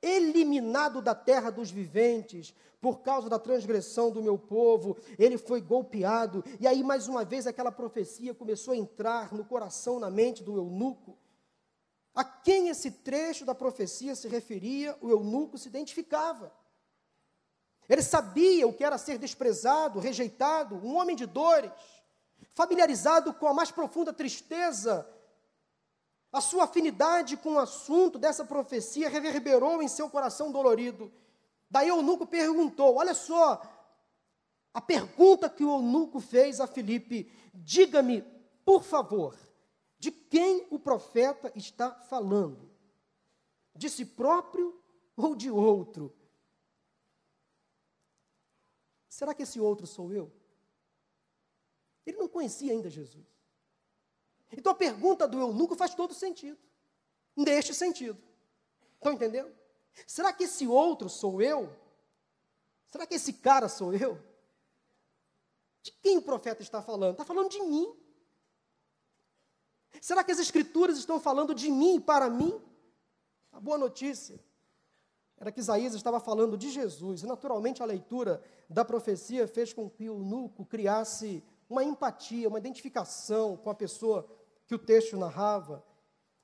[0.00, 6.44] eliminado da terra dos viventes, por causa da transgressão do meu povo, ele foi golpeado,
[6.58, 10.56] e aí mais uma vez aquela profecia começou a entrar no coração, na mente do
[10.56, 11.16] eunuco,
[12.12, 16.52] a quem esse trecho da profecia se referia, o eunuco se identificava.
[17.88, 21.70] Ele sabia o que era ser desprezado, rejeitado, um homem de dores,
[22.52, 25.08] familiarizado com a mais profunda tristeza.
[26.32, 31.12] A sua afinidade com o assunto dessa profecia reverberou em seu coração dolorido.
[31.72, 33.62] Daí o eunuco perguntou: Olha só,
[34.74, 38.20] a pergunta que o eunuco fez a Filipe: Diga-me,
[38.62, 39.34] por favor,
[39.98, 42.70] de quem o profeta está falando?
[43.74, 44.78] De si próprio
[45.16, 46.14] ou de outro?
[49.08, 50.30] Será que esse outro sou eu?
[52.04, 53.26] Ele não conhecia ainda Jesus.
[54.50, 56.58] Então a pergunta do eunuco faz todo sentido.
[57.34, 58.22] Neste sentido.
[58.96, 59.61] Estão entendendo?
[60.06, 61.74] Será que esse outro sou eu?
[62.86, 64.18] Será que esse cara sou eu?
[65.82, 67.12] De quem o profeta está falando?
[67.12, 67.94] Está falando de mim.
[70.00, 72.60] Será que as Escrituras estão falando de mim para mim?
[73.52, 74.40] A boa notícia
[75.36, 79.90] era que Isaías estava falando de Jesus, e naturalmente a leitura da profecia fez com
[79.90, 84.28] que o eunuco criasse uma empatia, uma identificação com a pessoa
[84.66, 85.84] que o texto narrava.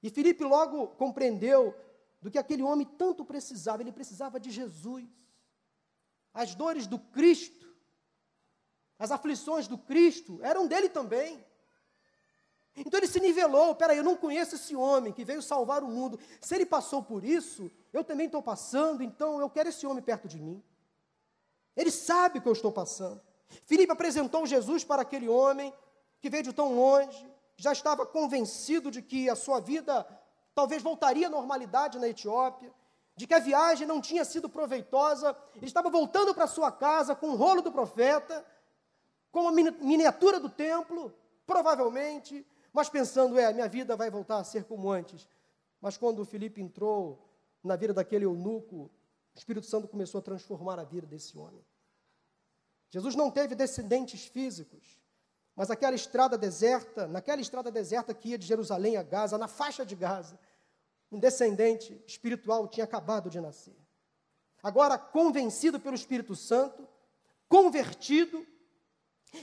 [0.02, 1.74] E Filipe logo compreendeu
[2.20, 5.06] do que aquele homem tanto precisava, ele precisava de Jesus.
[6.34, 7.66] As dores do Cristo,
[8.98, 11.44] as aflições do Cristo eram dele também.
[12.76, 13.74] Então ele se nivelou.
[13.74, 16.18] Peraí, eu não conheço esse homem que veio salvar o mundo.
[16.40, 20.28] Se ele passou por isso, eu também estou passando, então eu quero esse homem perto
[20.28, 20.62] de mim.
[21.76, 23.20] Ele sabe o que eu estou passando.
[23.64, 25.72] Filipe apresentou Jesus para aquele homem,
[26.20, 27.26] que veio de tão longe,
[27.56, 30.06] já estava convencido de que a sua vida
[30.58, 32.74] talvez voltaria à normalidade na Etiópia,
[33.14, 37.28] de que a viagem não tinha sido proveitosa, ele estava voltando para sua casa com
[37.28, 38.44] o rolo do profeta,
[39.30, 41.14] com a miniatura do templo,
[41.46, 45.28] provavelmente, mas pensando, é, minha vida vai voltar a ser como antes.
[45.80, 47.24] Mas quando Filipe entrou
[47.62, 51.64] na vida daquele eunuco, o Espírito Santo começou a transformar a vida desse homem.
[52.90, 54.98] Jesus não teve descendentes físicos,
[55.58, 59.84] mas aquela estrada deserta, naquela estrada deserta que ia de Jerusalém a Gaza, na faixa
[59.84, 60.38] de Gaza,
[61.10, 63.76] um descendente espiritual tinha acabado de nascer.
[64.62, 66.86] Agora, convencido pelo Espírito Santo,
[67.48, 68.46] convertido,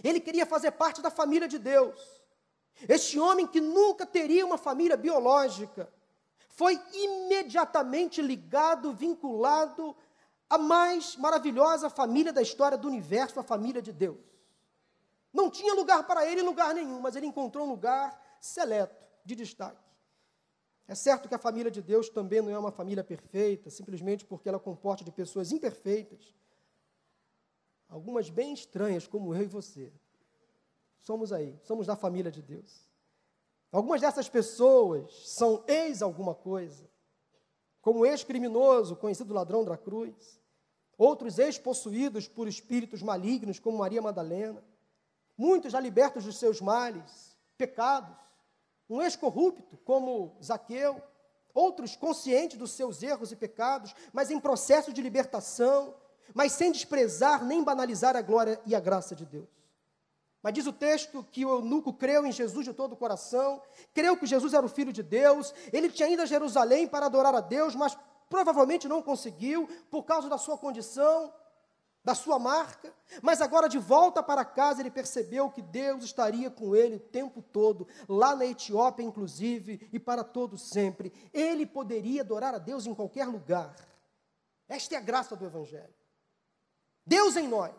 [0.02, 2.00] ele queria fazer parte da família de Deus.
[2.88, 5.92] Este homem que nunca teria uma família biológica,
[6.48, 9.94] foi imediatamente ligado, vinculado
[10.50, 14.35] à mais maravilhosa família da história do universo, a família de Deus.
[15.36, 19.36] Não tinha lugar para ele em lugar nenhum, mas ele encontrou um lugar seleto, de
[19.36, 19.84] destaque.
[20.88, 24.48] É certo que a família de Deus também não é uma família perfeita, simplesmente porque
[24.48, 26.34] ela comporta de pessoas imperfeitas,
[27.90, 29.92] algumas bem estranhas, como eu e você.
[31.02, 32.90] Somos aí, somos da família de Deus.
[33.74, 36.90] Algumas dessas pessoas são ex alguma coisa,
[37.82, 40.40] como ex-criminoso, conhecido ladrão da cruz,
[40.98, 44.64] outros ex-possuídos por espíritos malignos, como Maria Madalena,
[45.38, 48.16] muitos já libertos dos seus males, pecados,
[48.90, 51.02] um ex-corrupto, como Zaqueu,
[51.54, 55.96] outros conscientes dos seus erros e pecados, mas em processo de libertação,
[56.34, 59.50] mas sem desprezar nem banalizar a glória e a graça de Deus.
[60.44, 63.62] Mas diz o texto que o eunuco creu em Jesus de todo o coração,
[63.94, 67.34] creu que Jesus era o Filho de Deus, ele tinha ido a Jerusalém para adorar
[67.34, 67.98] a Deus, mas
[68.30, 71.34] provavelmente não conseguiu por causa da sua condição,
[72.06, 76.76] da sua marca, mas agora de volta para casa ele percebeu que Deus estaria com
[76.76, 81.12] ele o tempo todo, lá na Etiópia inclusive, e para todo sempre.
[81.34, 83.76] Ele poderia adorar a Deus em qualquer lugar.
[84.70, 85.96] Esta é a graça do Evangelho.
[87.04, 87.74] Deus em nós.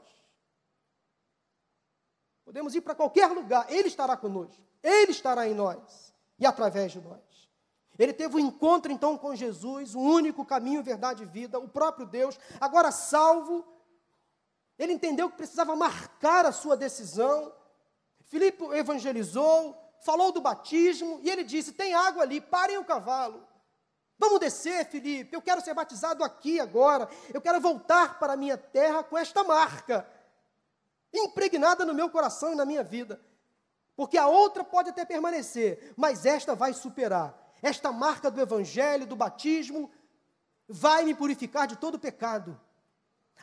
[2.45, 7.01] Podemos ir para qualquer lugar, Ele estará conosco, Ele estará em nós e através de
[7.01, 7.21] nós.
[7.97, 12.07] Ele teve um encontro então com Jesus, o único caminho, verdade e vida, o próprio
[12.07, 13.76] Deus, agora salvo
[14.79, 17.53] ele entendeu que precisava marcar a sua decisão.
[18.27, 23.47] Filipe evangelizou, falou do batismo e ele disse: Tem água ali, parem o cavalo.
[24.19, 25.35] Vamos descer, Filipe.
[25.35, 27.09] Eu quero ser batizado aqui agora.
[27.33, 30.09] Eu quero voltar para a minha terra com esta marca,
[31.13, 33.21] impregnada no meu coração e na minha vida.
[33.95, 37.35] Porque a outra pode até permanecer, mas esta vai superar.
[37.63, 39.91] Esta marca do evangelho, do batismo,
[40.69, 42.61] vai me purificar de todo pecado.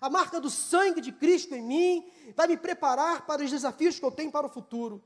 [0.02, 4.06] A marca do sangue de Cristo em mim vai me preparar para os desafios que
[4.06, 5.04] eu tenho para o futuro.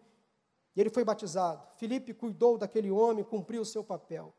[0.75, 1.67] E ele foi batizado.
[1.75, 4.33] Felipe cuidou daquele homem, cumpriu o seu papel.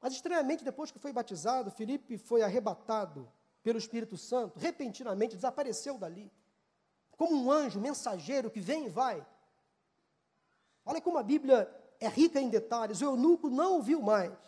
[0.00, 3.30] Mas estranhamente, depois que foi batizado, Felipe foi arrebatado
[3.62, 6.32] pelo Espírito Santo, repentinamente desapareceu dali.
[7.16, 9.26] Como um anjo mensageiro que vem e vai.
[10.84, 11.68] Olha como a Bíblia
[12.00, 13.00] é rica em detalhes.
[13.00, 14.38] O eunuco não o viu mais.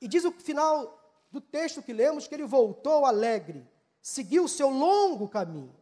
[0.00, 0.98] E diz o final
[1.30, 3.66] do texto que lemos que ele voltou alegre
[4.00, 5.74] seguiu seu longo caminho.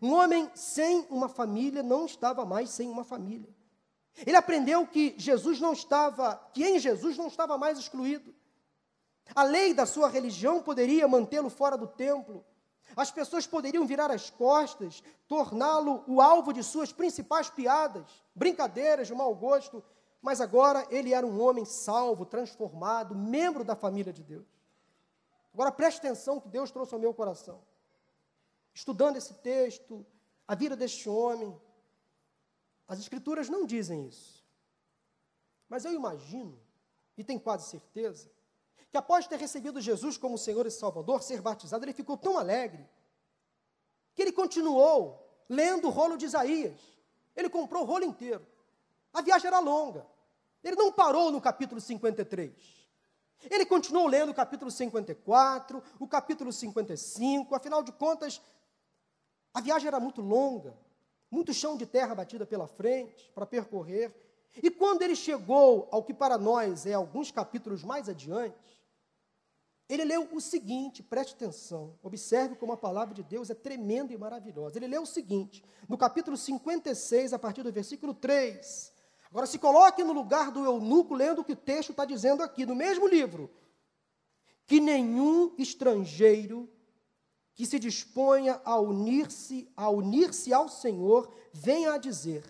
[0.00, 3.48] Um homem sem uma família não estava mais sem uma família.
[4.26, 8.34] Ele aprendeu que Jesus não estava, que em Jesus não estava mais excluído.
[9.34, 12.44] A lei da sua religião poderia mantê-lo fora do templo.
[12.96, 18.04] As pessoas poderiam virar as costas, torná-lo o alvo de suas principais piadas,
[18.34, 19.82] brincadeiras de mau gosto,
[20.20, 24.46] mas agora ele era um homem salvo, transformado, membro da família de Deus.
[25.52, 27.62] Agora preste atenção que Deus trouxe ao meu coração.
[28.74, 30.04] Estudando esse texto,
[30.48, 31.60] a vida deste homem,
[32.88, 34.42] as Escrituras não dizem isso.
[35.68, 36.58] Mas eu imagino,
[37.16, 38.30] e tenho quase certeza,
[38.90, 42.86] que após ter recebido Jesus como Senhor e Salvador, ser batizado, ele ficou tão alegre,
[44.14, 46.80] que ele continuou lendo o rolo de Isaías.
[47.34, 48.46] Ele comprou o rolo inteiro.
[49.12, 50.06] A viagem era longa.
[50.62, 52.81] Ele não parou no capítulo 53.
[53.50, 58.40] Ele continuou lendo o capítulo 54, o capítulo 55, afinal de contas,
[59.54, 60.74] a viagem era muito longa,
[61.30, 64.14] muito chão de terra batida pela frente para percorrer.
[64.62, 68.78] E quando ele chegou ao que para nós é alguns capítulos mais adiante,
[69.88, 74.16] ele leu o seguinte, preste atenção, observe como a palavra de Deus é tremenda e
[74.16, 74.78] maravilhosa.
[74.78, 78.92] Ele leu o seguinte, no capítulo 56, a partir do versículo 3:
[79.32, 82.66] Agora se coloque no lugar do eunuco lendo o que o texto está dizendo aqui,
[82.66, 83.50] no mesmo livro.
[84.66, 86.68] Que nenhum estrangeiro
[87.54, 92.44] que se disponha a unir-se a unir-se ao Senhor venha a dizer: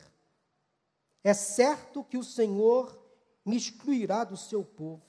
[1.22, 3.00] é certo que o Senhor
[3.44, 5.06] me excluirá do seu povo,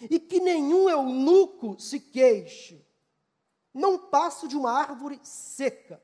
[0.00, 2.86] e que nenhum eunuco se queixe.
[3.74, 6.00] Não passo de uma árvore seca,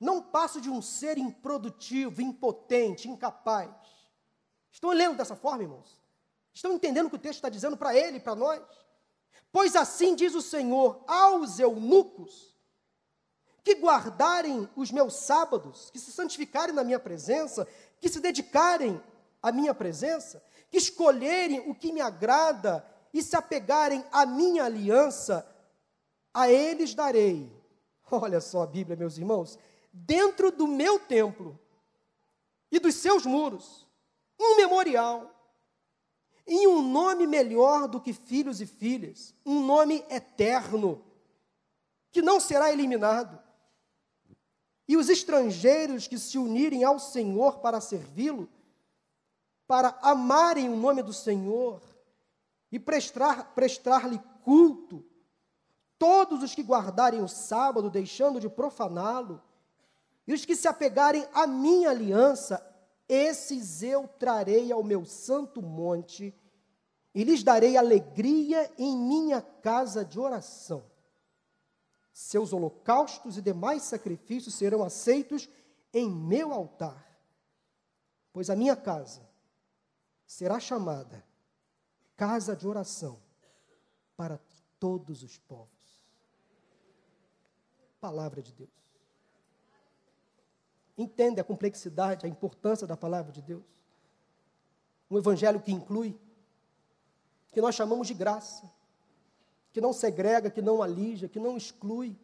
[0.00, 3.70] não passo de um ser improdutivo, impotente, incapaz.
[4.70, 6.00] Estão lendo dessa forma, irmãos?
[6.54, 8.62] Estão entendendo o que o texto está dizendo para ele e para nós?
[9.50, 12.54] Pois assim diz o Senhor aos eunucos
[13.64, 17.66] que guardarem os meus sábados, que se santificarem na minha presença,
[18.00, 19.00] que se dedicarem
[19.42, 25.46] à minha presença, que escolherem o que me agrada e se apegarem à minha aliança,
[26.32, 27.52] a eles darei.
[28.10, 29.58] Olha só a Bíblia, meus irmãos,
[29.92, 31.58] dentro do meu templo
[32.70, 33.86] e dos seus muros,
[34.38, 35.34] um memorial
[36.48, 41.04] em um nome melhor do que filhos e filhas, um nome eterno,
[42.10, 43.38] que não será eliminado.
[44.88, 48.48] E os estrangeiros que se unirem ao Senhor para servi-lo,
[49.66, 51.82] para amarem o nome do Senhor
[52.72, 54.08] e prestar-lhe prestar
[54.42, 55.04] culto,
[55.98, 59.42] todos os que guardarem o sábado, deixando de profaná-lo,
[60.28, 62.62] e os que se apegarem à minha aliança,
[63.08, 66.34] esses eu trarei ao meu santo monte
[67.14, 70.84] e lhes darei alegria em minha casa de oração.
[72.12, 75.48] Seus holocaustos e demais sacrifícios serão aceitos
[75.94, 77.18] em meu altar,
[78.30, 79.26] pois a minha casa
[80.26, 81.24] será chamada
[82.14, 83.18] casa de oração
[84.14, 84.38] para
[84.78, 86.04] todos os povos.
[87.98, 88.87] Palavra de Deus.
[90.98, 93.62] Entende a complexidade, a importância da palavra de Deus?
[95.08, 96.18] Um evangelho que inclui,
[97.52, 98.68] que nós chamamos de graça,
[99.72, 102.18] que não segrega, que não alija, que não exclui,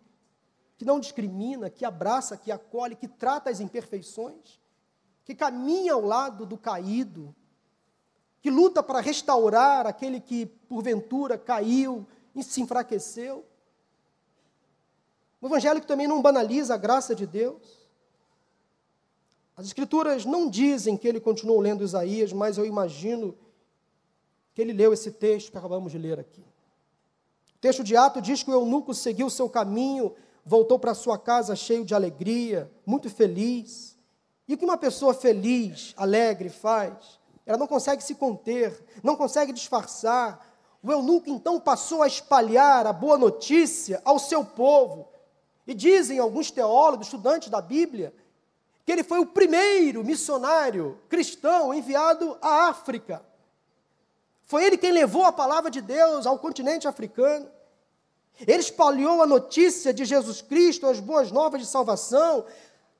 [0.77, 4.61] que não discrimina, que abraça, que acolhe, que trata as imperfeições,
[5.25, 7.33] que caminha ao lado do caído,
[8.43, 13.47] que luta para restaurar aquele que porventura caiu e se enfraqueceu.
[15.41, 17.84] Um evangelho que também não banaliza a graça de Deus,
[19.57, 23.36] as Escrituras não dizem que ele continuou lendo Isaías, mas eu imagino
[24.52, 26.40] que ele leu esse texto que acabamos de ler aqui.
[26.40, 31.55] O texto de Atos diz que o eunuco seguiu seu caminho, voltou para sua casa
[31.55, 33.96] cheio de alegria, muito feliz.
[34.46, 37.18] E o que uma pessoa feliz, alegre faz?
[37.46, 40.52] Ela não consegue se conter, não consegue disfarçar.
[40.82, 45.09] O eunuco então passou a espalhar a boa notícia ao seu povo.
[45.66, 48.12] E dizem alguns teólogos, estudantes da Bíblia,
[48.85, 53.24] que ele foi o primeiro missionário cristão enviado à África.
[54.45, 57.49] Foi ele quem levou a palavra de Deus ao continente africano.
[58.41, 62.45] Ele espalhou a notícia de Jesus Cristo, as boas novas de salvação,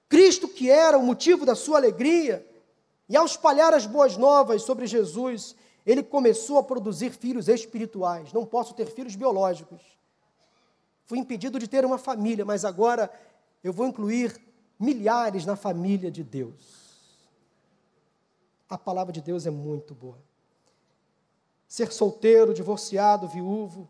[0.09, 2.47] Cristo que era o motivo da sua alegria.
[3.09, 5.55] E ao espalhar as boas novas sobre Jesus,
[5.85, 8.33] ele começou a produzir filhos espirituais.
[8.33, 9.83] Não posso ter filhos biológicos.
[11.05, 13.13] Fui impedido de ter uma família, mas agora
[13.63, 14.41] eu vou incluir
[14.79, 16.85] milhares na família de Deus.
[18.69, 20.19] A palavra de Deus é muito boa.
[21.69, 23.89] Ser solteiro, divorciado, viúvo,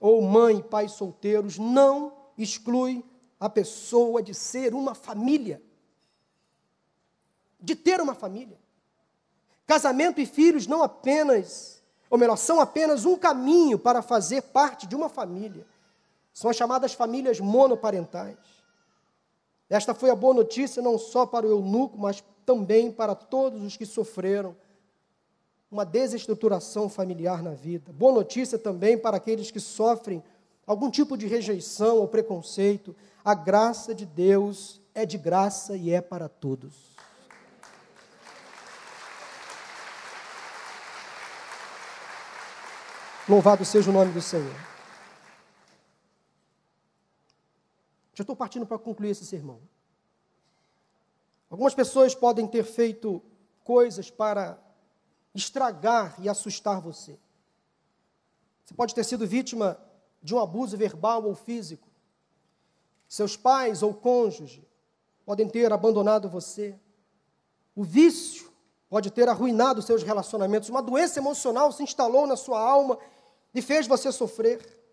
[0.00, 3.04] ou mãe e pai solteiros, não exclui
[3.38, 5.62] a pessoa de ser uma família,
[7.60, 8.58] de ter uma família.
[9.66, 14.94] Casamento e filhos não apenas, ou melhor, são apenas um caminho para fazer parte de
[14.94, 15.66] uma família.
[16.32, 18.36] São as chamadas famílias monoparentais.
[19.74, 23.76] Esta foi a boa notícia não só para o eunuco, mas também para todos os
[23.76, 24.54] que sofreram
[25.68, 27.92] uma desestruturação familiar na vida.
[27.92, 30.22] Boa notícia também para aqueles que sofrem
[30.64, 32.94] algum tipo de rejeição ou preconceito.
[33.24, 36.94] A graça de Deus é de graça e é para todos.
[43.28, 44.73] Louvado seja o nome do Senhor.
[48.14, 49.60] Já estou partindo para concluir esse sermão.
[51.50, 53.22] Algumas pessoas podem ter feito
[53.62, 54.58] coisas para
[55.34, 57.18] estragar e assustar você.
[58.64, 59.78] Você pode ter sido vítima
[60.22, 61.88] de um abuso verbal ou físico.
[63.08, 64.66] Seus pais ou cônjuge
[65.26, 66.78] podem ter abandonado você.
[67.74, 68.50] O vício
[68.88, 70.68] pode ter arruinado seus relacionamentos.
[70.68, 72.98] Uma doença emocional se instalou na sua alma
[73.52, 74.83] e fez você sofrer.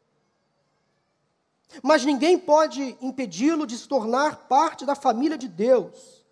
[1.82, 6.26] Mas ninguém pode impedi-lo de se tornar parte da família de Deus.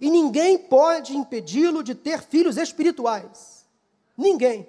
[0.00, 3.66] E ninguém pode impedi-lo de ter filhos espirituais.
[4.16, 4.68] Ninguém.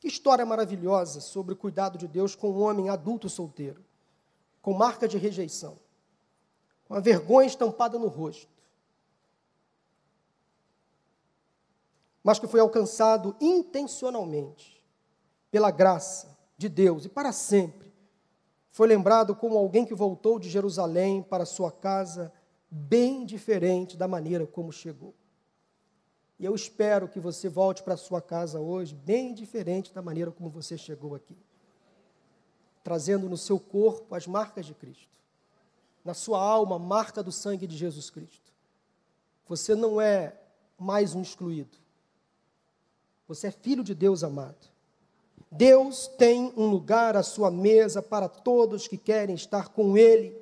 [0.00, 3.84] Que história maravilhosa sobre o cuidado de Deus com um homem adulto solteiro,
[4.62, 5.78] com marca de rejeição,
[6.86, 8.56] com a vergonha estampada no rosto.
[12.26, 14.84] mas que foi alcançado intencionalmente
[15.48, 17.85] pela graça de Deus e para sempre.
[18.76, 22.30] Foi lembrado como alguém que voltou de Jerusalém para sua casa
[22.70, 25.14] bem diferente da maneira como chegou.
[26.38, 30.50] E eu espero que você volte para sua casa hoje bem diferente da maneira como
[30.50, 31.34] você chegou aqui.
[32.84, 35.18] Trazendo no seu corpo as marcas de Cristo,
[36.04, 38.52] na sua alma, a marca do sangue de Jesus Cristo.
[39.48, 40.38] Você não é
[40.78, 41.78] mais um excluído.
[43.26, 44.75] Você é filho de Deus amado.
[45.50, 50.36] Deus tem um lugar à sua mesa para todos que querem estar com Ele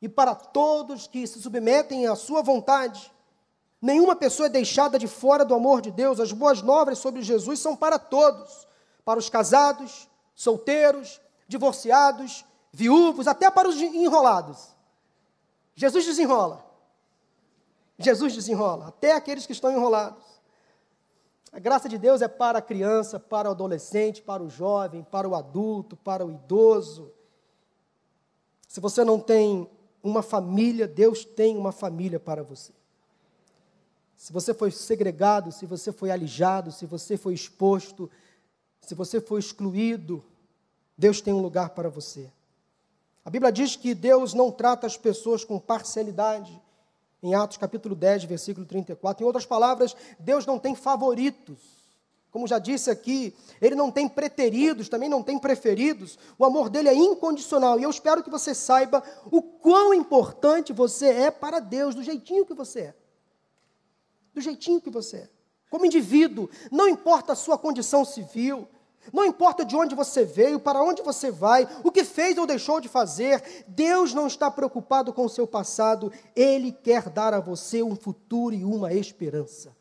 [0.00, 3.12] e para todos que se submetem à sua vontade.
[3.80, 6.20] Nenhuma pessoa é deixada de fora do amor de Deus.
[6.20, 8.66] As boas novas sobre Jesus são para todos:
[9.04, 14.74] para os casados, solteiros, divorciados, viúvos, até para os enrolados.
[15.74, 16.64] Jesus desenrola.
[17.98, 20.24] Jesus desenrola, até aqueles que estão enrolados.
[21.52, 25.28] A graça de Deus é para a criança, para o adolescente, para o jovem, para
[25.28, 27.10] o adulto, para o idoso.
[28.68, 29.68] Se você não tem
[30.02, 32.72] uma família, Deus tem uma família para você.
[34.16, 38.08] Se você foi segregado, se você foi alijado, se você foi exposto,
[38.80, 40.24] se você foi excluído,
[40.96, 42.30] Deus tem um lugar para você.
[43.24, 46.60] A Bíblia diz que Deus não trata as pessoas com parcialidade
[47.22, 49.22] em Atos capítulo 10, versículo 34.
[49.22, 51.58] Em outras palavras, Deus não tem favoritos.
[52.30, 56.18] Como já disse aqui, ele não tem preteridos, também não tem preferidos.
[56.38, 57.78] O amor dele é incondicional.
[57.78, 62.46] E eu espero que você saiba o quão importante você é para Deus, do jeitinho
[62.46, 62.94] que você é.
[64.32, 65.30] Do jeitinho que você é.
[65.68, 68.68] Como indivíduo, não importa a sua condição civil,
[69.12, 72.80] não importa de onde você veio, para onde você vai, o que fez ou deixou
[72.80, 77.82] de fazer, Deus não está preocupado com o seu passado, Ele quer dar a você
[77.82, 79.74] um futuro e uma esperança.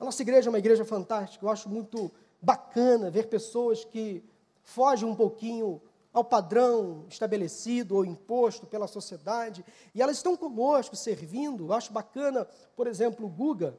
[0.00, 4.22] A nossa igreja é uma igreja fantástica, eu acho muito bacana ver pessoas que
[4.64, 5.80] fogem um pouquinho
[6.12, 11.66] ao padrão estabelecido ou imposto pela sociedade, e elas estão conosco, servindo.
[11.66, 12.46] Eu acho bacana,
[12.76, 13.78] por exemplo, o Guga,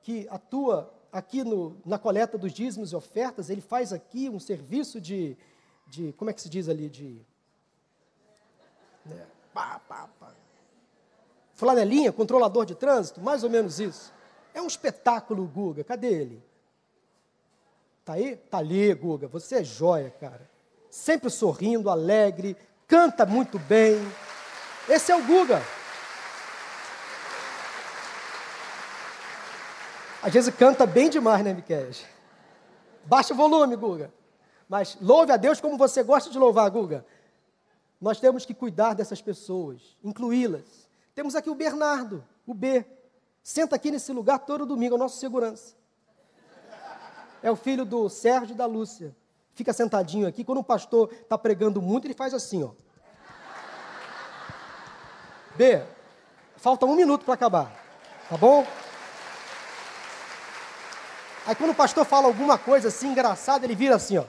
[0.00, 5.00] que atua aqui no, na coleta dos dízimos e ofertas, ele faz aqui um serviço
[5.00, 5.34] de,
[5.86, 7.18] de como é que se diz ali, de...
[9.06, 10.34] Né, pá, pá, pá.
[11.54, 14.12] Flanelinha, controlador de trânsito, mais ou menos isso.
[14.52, 15.82] É um espetáculo, Guga.
[15.82, 16.42] Cadê ele?
[18.04, 18.36] Tá aí?
[18.36, 19.26] Tá ali, Guga.
[19.28, 20.50] Você é joia, cara.
[20.90, 22.54] Sempre sorrindo, alegre,
[22.86, 23.96] canta muito bem.
[24.86, 25.62] Esse é o Guga.
[30.26, 31.88] Às vezes canta bem demais, né, Miquel?
[33.04, 34.12] Baixa o volume, Guga.
[34.68, 37.06] Mas louve a Deus como você gosta de louvar, Guga.
[38.00, 40.88] Nós temos que cuidar dessas pessoas, incluí-las.
[41.14, 42.84] Temos aqui o Bernardo, o B.
[43.40, 45.76] Senta aqui nesse lugar todo domingo, é o nosso segurança.
[47.40, 49.14] É o filho do Sérgio e da Lúcia.
[49.54, 50.42] Fica sentadinho aqui.
[50.42, 52.72] Quando o pastor está pregando muito, ele faz assim, ó.
[55.54, 55.84] B,
[56.56, 57.72] falta um minuto para acabar.
[58.28, 58.66] Tá bom?
[61.46, 64.24] Aí quando o pastor fala alguma coisa assim engraçada, ele vira assim, ó.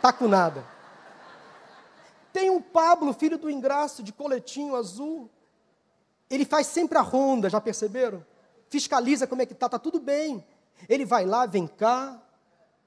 [0.00, 0.64] Tá com nada.
[2.32, 5.28] Tem um Pablo, filho do engraço, de coletinho azul.
[6.30, 8.24] Ele faz sempre a ronda, já perceberam?
[8.68, 10.44] Fiscaliza como é que tá, tá tudo bem.
[10.88, 12.20] Ele vai lá, vem cá,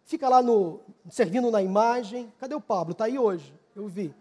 [0.05, 2.31] fica lá no servindo na imagem.
[2.39, 2.93] Cadê o Pablo?
[2.93, 3.53] Tá aí hoje.
[3.75, 4.13] Eu vi.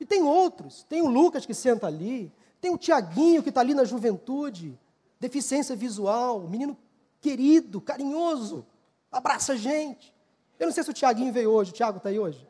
[0.00, 0.84] E tem outros.
[0.84, 2.32] Tem o Lucas que senta ali.
[2.60, 4.78] Tem o Tiaguinho que está ali na juventude.
[5.20, 6.40] Deficiência visual.
[6.40, 6.76] Menino
[7.20, 8.66] querido, carinhoso,
[9.10, 10.14] abraça a gente.
[10.58, 12.46] Eu não sei se o Tiaguinho veio hoje, o Tiago está aí hoje?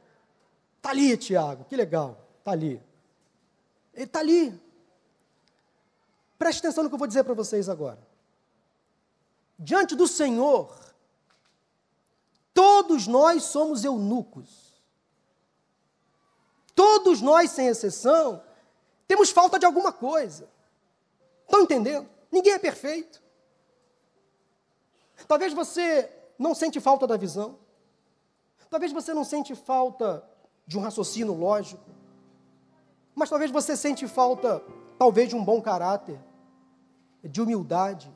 [0.76, 2.82] Está ali, Tiago, que legal, está ali.
[3.94, 4.60] Ele está ali.
[6.38, 7.98] Preste atenção no que eu vou dizer para vocês agora.
[9.58, 10.78] Diante do Senhor,
[12.52, 14.66] todos nós somos eunucos.
[16.74, 18.42] Todos nós, sem exceção,
[19.08, 20.46] temos falta de alguma coisa.
[21.44, 22.06] Estão entendendo?
[22.30, 23.22] Ninguém é perfeito.
[25.26, 27.58] Talvez você não sente falta da visão.
[28.68, 30.24] Talvez você não sente falta
[30.66, 31.90] de um raciocínio lógico.
[33.14, 34.62] Mas talvez você sente falta,
[34.98, 36.18] talvez, de um bom caráter,
[37.24, 38.12] de humildade.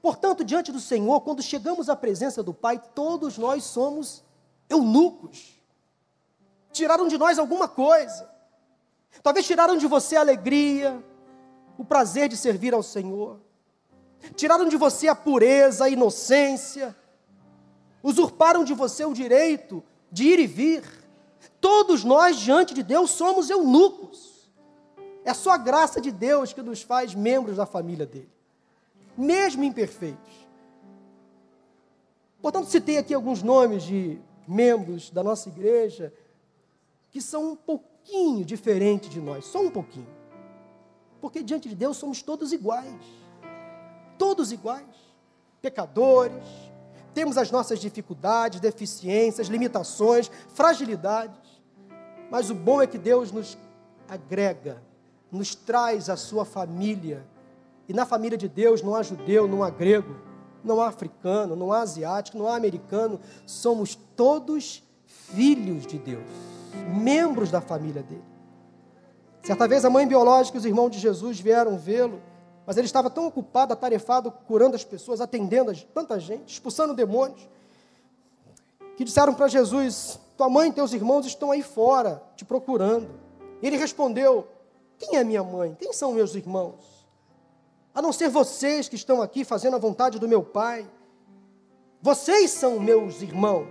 [0.00, 4.22] Portanto, diante do Senhor, quando chegamos à presença do Pai, todos nós somos
[4.68, 5.60] eunucos.
[6.72, 8.30] Tiraram de nós alguma coisa.
[9.22, 11.02] Talvez tiraram de você a alegria,
[11.78, 13.40] o prazer de servir ao Senhor
[14.36, 16.94] tiraram de você a pureza, a inocência,
[18.02, 20.82] usurparam de você o direito de ir e vir.
[21.60, 24.50] Todos nós, diante de Deus, somos eunucos.
[25.24, 28.30] É só a graça de Deus que nos faz membros da família dele.
[29.16, 30.44] mesmo imperfeitos.
[32.42, 36.12] Portanto, citei aqui alguns nomes de membros da nossa igreja
[37.10, 40.06] que são um pouquinho diferentes de nós, só um pouquinho.
[41.20, 43.00] Porque diante de Deus somos todos iguais.
[44.18, 44.84] Todos iguais.
[45.60, 46.42] Pecadores,
[47.14, 51.38] temos as nossas dificuldades, deficiências, limitações, fragilidades.
[52.30, 53.56] Mas o bom é que Deus nos
[54.08, 54.82] agrega,
[55.30, 57.24] nos traz a sua família.
[57.88, 60.16] E na família de Deus não há judeu, não há grego,
[60.64, 63.20] não há africano, não há asiático, não há americano.
[63.46, 66.24] Somos todos filhos de Deus,
[66.88, 68.24] membros da família dele.
[69.42, 72.20] Certa vez a mãe biológica e os irmãos de Jesus vieram vê-lo,
[72.66, 77.48] mas ele estava tão ocupado, atarefado, curando as pessoas, atendendo tanta gente, expulsando demônios,
[78.96, 83.08] que disseram para Jesus: Tua mãe e teus irmãos estão aí fora te procurando.
[83.62, 84.48] Ele respondeu:
[84.98, 85.76] Quem é minha mãe?
[85.78, 87.06] Quem são meus irmãos?
[87.94, 90.88] A não ser vocês que estão aqui fazendo a vontade do meu Pai.
[92.00, 93.68] Vocês são meus irmãos.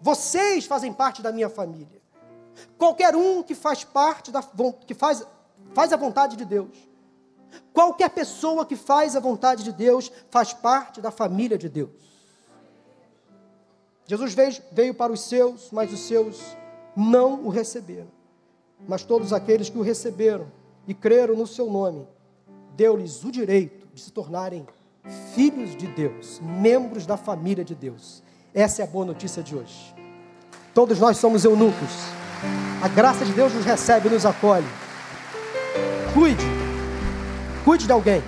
[0.00, 2.02] Vocês fazem parte da minha família.
[2.78, 4.42] Qualquer um que faz parte da
[4.86, 5.26] que faz,
[5.72, 6.93] faz a vontade de Deus.
[7.72, 11.90] Qualquer pessoa que faz a vontade de Deus faz parte da família de Deus.
[14.06, 16.56] Jesus veio, veio para os seus, mas os seus
[16.94, 18.08] não o receberam.
[18.86, 20.46] Mas todos aqueles que o receberam
[20.86, 22.06] e creram no seu nome,
[22.76, 24.66] deu-lhes o direito de se tornarem
[25.34, 28.22] filhos de Deus, membros da família de Deus.
[28.52, 29.94] Essa é a boa notícia de hoje.
[30.74, 31.90] Todos nós somos eunucos.
[32.82, 34.66] A graça de Deus nos recebe e nos acolhe.
[36.12, 36.63] Cuide.
[37.64, 38.22] Cuide de alguém.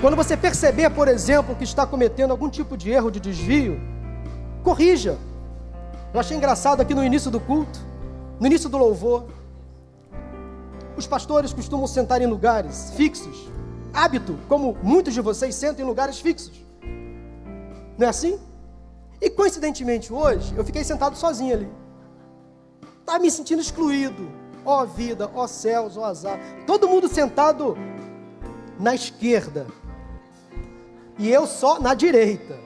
[0.00, 3.80] Quando você perceber, por exemplo, que está cometendo algum tipo de erro, de desvio,
[4.62, 5.18] corrija.
[6.12, 7.80] Eu achei engraçado aqui no início do culto,
[8.38, 9.26] no início do louvor,
[10.96, 13.48] os pastores costumam sentar em lugares fixos,
[13.92, 16.64] hábito, como muitos de vocês sentam em lugares fixos.
[17.98, 18.38] Não é assim?
[19.20, 21.68] E coincidentemente hoje, eu fiquei sentado sozinho ali.
[23.00, 24.44] Estava me sentindo excluído.
[24.66, 26.38] Ó oh, vida, ó oh, céus, ó oh, azar.
[26.66, 27.76] Todo mundo sentado
[28.78, 29.66] na esquerda.
[31.18, 32.58] E eu só na direita.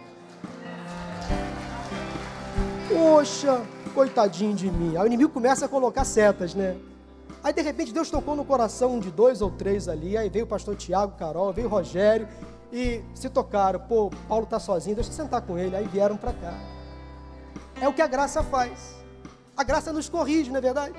[2.88, 3.62] Poxa,
[3.94, 4.96] coitadinho de mim.
[4.96, 6.76] Aí o inimigo começa a colocar setas, né?
[7.42, 10.16] Aí de repente Deus tocou no coração de dois ou três ali.
[10.16, 12.26] Aí veio o pastor Tiago, Carol, veio o Rogério
[12.72, 13.80] e se tocaram.
[13.80, 15.76] Pô, Paulo está sozinho, deixa eu sentar com ele.
[15.76, 16.54] Aí vieram para cá.
[17.80, 18.96] É o que a graça faz.
[19.56, 20.94] A graça nos corrige, não é verdade?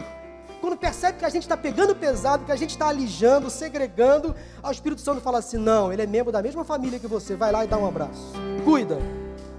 [0.60, 4.72] Quando percebe que a gente está pegando pesado, que a gente está alijando, segregando, o
[4.72, 7.64] Espírito Santo fala assim: não, ele é membro da mesma família que você, vai lá
[7.64, 8.34] e dá um abraço.
[8.66, 9.00] Cuida,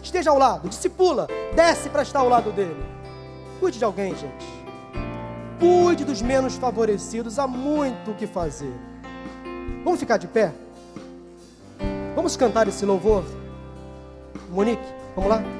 [0.02, 2.84] esteja ao lado, discipula, desce para estar ao lado dele.
[3.58, 4.60] Cuide de alguém, gente.
[5.58, 8.72] Cuide dos menos favorecidos, há muito o que fazer.
[9.84, 10.52] Vamos ficar de pé?
[12.14, 13.24] Vamos cantar esse louvor?
[14.50, 14.82] Monique,
[15.14, 15.59] vamos lá?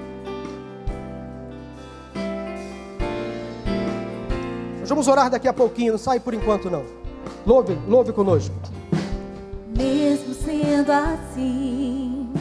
[4.91, 6.85] Vamos orar daqui a pouquinho, não sai por enquanto não.
[7.47, 8.55] Louve, louve conosco.
[9.77, 12.33] Mesmo sendo assim,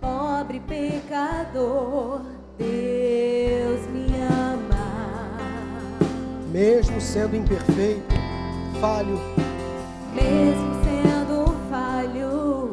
[0.00, 2.22] pobre pecador,
[2.56, 5.36] Deus me ama.
[6.52, 8.14] Mesmo sendo imperfeito,
[8.80, 9.20] falho,
[10.14, 12.70] mesmo sendo falho,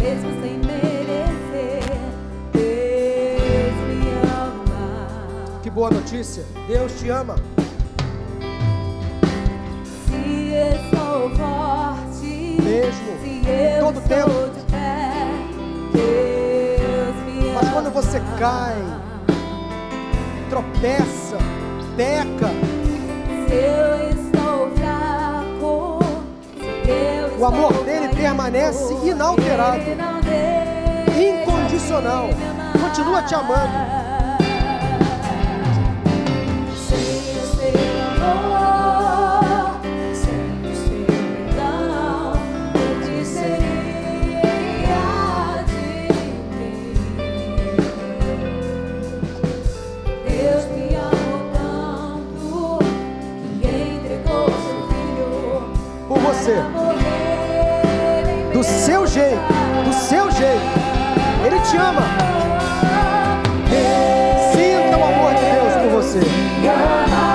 [0.00, 1.84] mesmo sem merecer,
[2.50, 5.60] Deus me ama.
[5.62, 7.36] Que boa notícia, Deus te ama.
[11.26, 14.30] Sou forte, mesmo se eu todo tempo.
[14.30, 15.26] De pé,
[15.92, 18.76] Deus me Mas quando você cai,
[20.48, 21.38] tropeça,
[21.96, 22.48] peca,
[23.48, 25.98] se eu estou fraco,
[26.84, 29.82] se eu o amor dele caído, permanece inalterado,
[31.16, 32.28] incondicional,
[32.80, 33.85] continua te amando.
[56.26, 56.56] Você,
[58.52, 59.40] do seu jeito,
[59.84, 60.60] do seu jeito,
[61.44, 62.02] ele te ama.
[64.52, 67.25] Sinta o amor de Deus por você.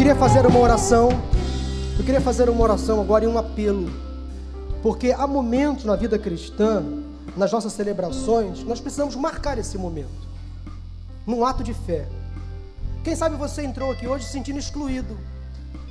[0.00, 1.10] Queria fazer uma oração.
[1.98, 3.90] Eu queria fazer uma oração agora e um apelo.
[4.82, 6.82] Porque há momentos na vida cristã,
[7.36, 10.26] nas nossas celebrações, nós precisamos marcar esse momento.
[11.26, 12.08] Num ato de fé.
[13.04, 15.18] Quem sabe você entrou aqui hoje se sentindo excluído,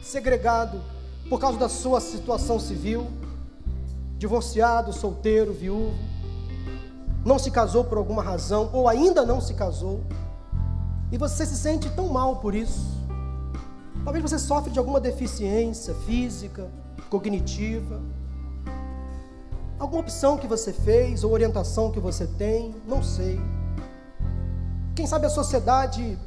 [0.01, 0.81] segregado,
[1.29, 3.05] por causa da sua situação civil,
[4.17, 5.93] divorciado, solteiro, viúvo,
[7.23, 10.03] não se casou por alguma razão, ou ainda não se casou,
[11.11, 12.98] e você se sente tão mal por isso.
[14.03, 16.69] Talvez você sofre de alguma deficiência física,
[17.09, 18.01] cognitiva,
[19.77, 23.39] alguma opção que você fez ou orientação que você tem, não sei.
[24.95, 26.17] Quem sabe a sociedade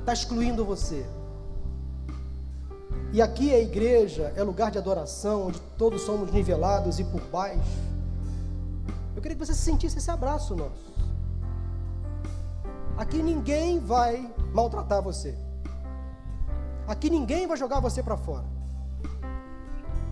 [0.00, 1.06] está excluindo você.
[3.12, 7.60] E aqui a igreja é lugar de adoração, onde todos somos nivelados e por baixo.
[9.16, 10.90] Eu queria que você sentisse esse abraço nosso.
[12.96, 15.34] Aqui ninguém vai maltratar você.
[16.90, 18.44] Aqui ninguém vai jogar você para fora.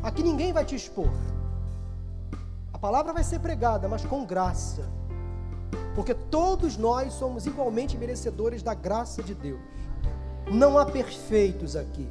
[0.01, 1.11] Aqui ninguém vai te expor.
[2.73, 4.89] A palavra vai ser pregada, mas com graça.
[5.97, 9.61] Porque todos nós somos igualmente merecedores da graça de Deus.
[10.53, 12.09] Não há perfeitos aqui.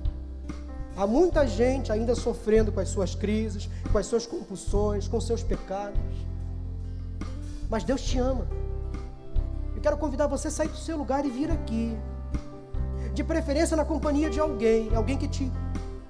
[0.97, 5.41] Há muita gente ainda sofrendo com as suas crises, com as suas compulsões, com seus
[5.41, 6.01] pecados.
[7.69, 8.45] Mas Deus te ama.
[9.73, 11.97] Eu quero convidar você a sair do seu lugar e vir aqui.
[13.17, 15.51] De preferência na companhia de alguém, alguém que te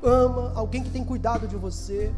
[0.04, 2.12] ama, alguém que tem cuidado de você.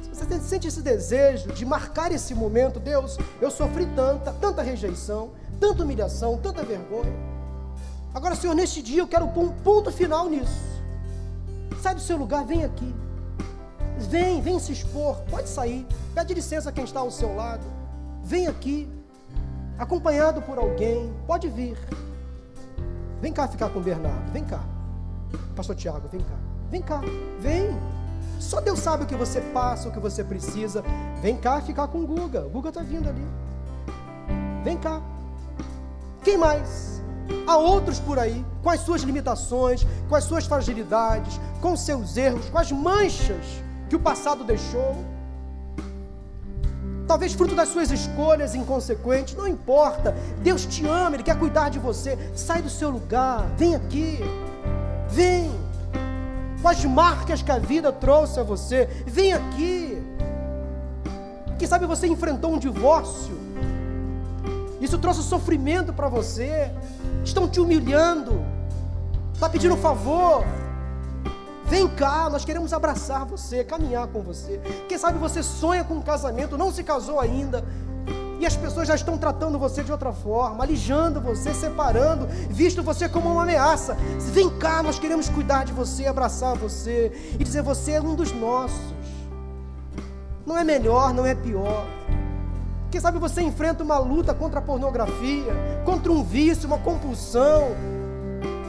[0.00, 5.32] Se você sente esse desejo de marcar esse momento, Deus, eu sofri tanta, tanta rejeição,
[5.58, 7.12] tanta humilhação, tanta vergonha.
[8.14, 10.62] Agora, Senhor, neste dia eu quero pôr um ponto final nisso.
[11.82, 12.94] Sai do seu lugar, vem aqui.
[13.98, 15.16] Vem, vem se expor.
[15.28, 15.84] Pode sair.
[16.14, 17.66] Pede licença a quem está ao seu lado.
[18.22, 18.88] Vem aqui.
[19.76, 21.12] Acompanhado por alguém.
[21.26, 21.76] Pode vir.
[23.22, 24.32] Vem cá ficar com o Bernardo.
[24.32, 24.60] Vem cá.
[25.54, 26.34] Pastor Tiago, vem cá.
[26.72, 27.00] Vem cá.
[27.40, 27.70] Vem.
[28.40, 30.82] Só Deus sabe o que você passa, o que você precisa.
[31.22, 32.44] Vem cá ficar com o Guga.
[32.44, 33.24] O Guga está vindo ali.
[34.64, 35.00] Vem cá.
[36.24, 37.00] Quem mais?
[37.46, 42.50] Há outros por aí, com as suas limitações, com as suas fragilidades, com seus erros,
[42.50, 44.96] com as manchas que o passado deixou.
[47.06, 50.16] Talvez fruto das suas escolhas inconsequentes, não importa.
[50.38, 52.18] Deus te ama, Ele quer cuidar de você.
[52.34, 54.18] Sai do seu lugar, vem aqui.
[55.08, 55.50] Vem.
[56.60, 60.00] Com as marcas que a vida trouxe a você, vem aqui.
[61.58, 63.40] Quem sabe você enfrentou um divórcio.
[64.80, 66.70] Isso trouxe sofrimento para você
[67.24, 68.44] estão te humilhando,
[69.34, 70.44] está pedindo favor.
[71.72, 74.60] Vem cá, nós queremos abraçar você, caminhar com você.
[74.86, 77.64] Quem sabe você sonha com um casamento, não se casou ainda,
[78.38, 83.08] e as pessoas já estão tratando você de outra forma, alijando você, separando, visto você
[83.08, 83.96] como uma ameaça.
[84.34, 87.10] Vem cá, nós queremos cuidar de você, abraçar você
[87.40, 88.92] e dizer: você é um dos nossos.
[90.44, 91.86] Não é melhor, não é pior.
[92.90, 95.54] Quem sabe você enfrenta uma luta contra a pornografia,
[95.86, 97.74] contra um vício, uma compulsão,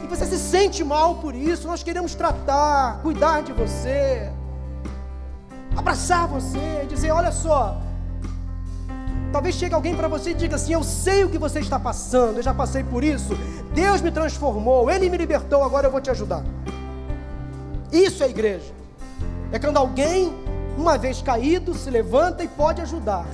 [0.04, 1.66] e você se sente mal por isso.
[1.66, 4.30] Nós queremos tratar, cuidar de você,
[5.74, 7.80] abraçar você, dizer: olha só.
[9.32, 12.36] Talvez chegue alguém para você e diga assim: Eu sei o que você está passando,
[12.36, 13.36] eu já passei por isso.
[13.74, 16.44] Deus me transformou, Ele me libertou, agora eu vou te ajudar.
[17.90, 18.72] Isso é igreja.
[19.50, 20.32] É quando alguém,
[20.76, 23.26] uma vez caído, se levanta e pode ajudar.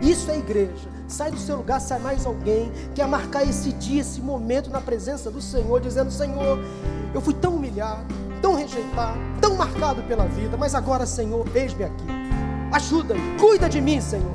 [0.00, 0.88] Isso é igreja.
[1.12, 2.72] Sai do seu lugar, sai mais alguém.
[2.94, 6.58] Quer marcar esse dia, esse momento na presença do Senhor, dizendo: Senhor,
[7.12, 8.06] eu fui tão humilhado,
[8.40, 12.04] tão rejeitado, tão marcado pela vida, mas agora, Senhor, eis-me aqui.
[12.72, 14.32] Ajuda-me, cuida de mim, Senhor.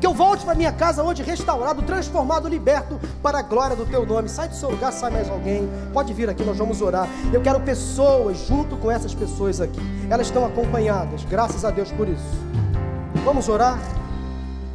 [0.00, 4.06] Que eu volte para minha casa hoje restaurado, transformado, liberto para a glória do teu
[4.06, 4.30] nome.
[4.30, 5.68] Sai do seu lugar, sai mais alguém.
[5.92, 7.06] Pode vir aqui, nós vamos orar.
[7.30, 9.78] Eu quero pessoas junto com essas pessoas aqui.
[10.08, 12.24] Elas estão acompanhadas, graças a Deus por isso.
[13.22, 13.78] Vamos orar?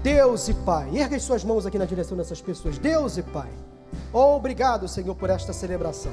[0.06, 2.78] Deus e Pai, erga as suas mãos aqui na direção dessas pessoas.
[2.78, 3.50] Deus e Pai,
[4.14, 6.12] obrigado, Senhor, por esta celebração,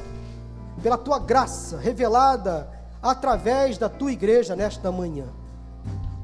[0.83, 2.71] pela tua graça revelada
[3.03, 5.27] através da tua igreja nesta manhã.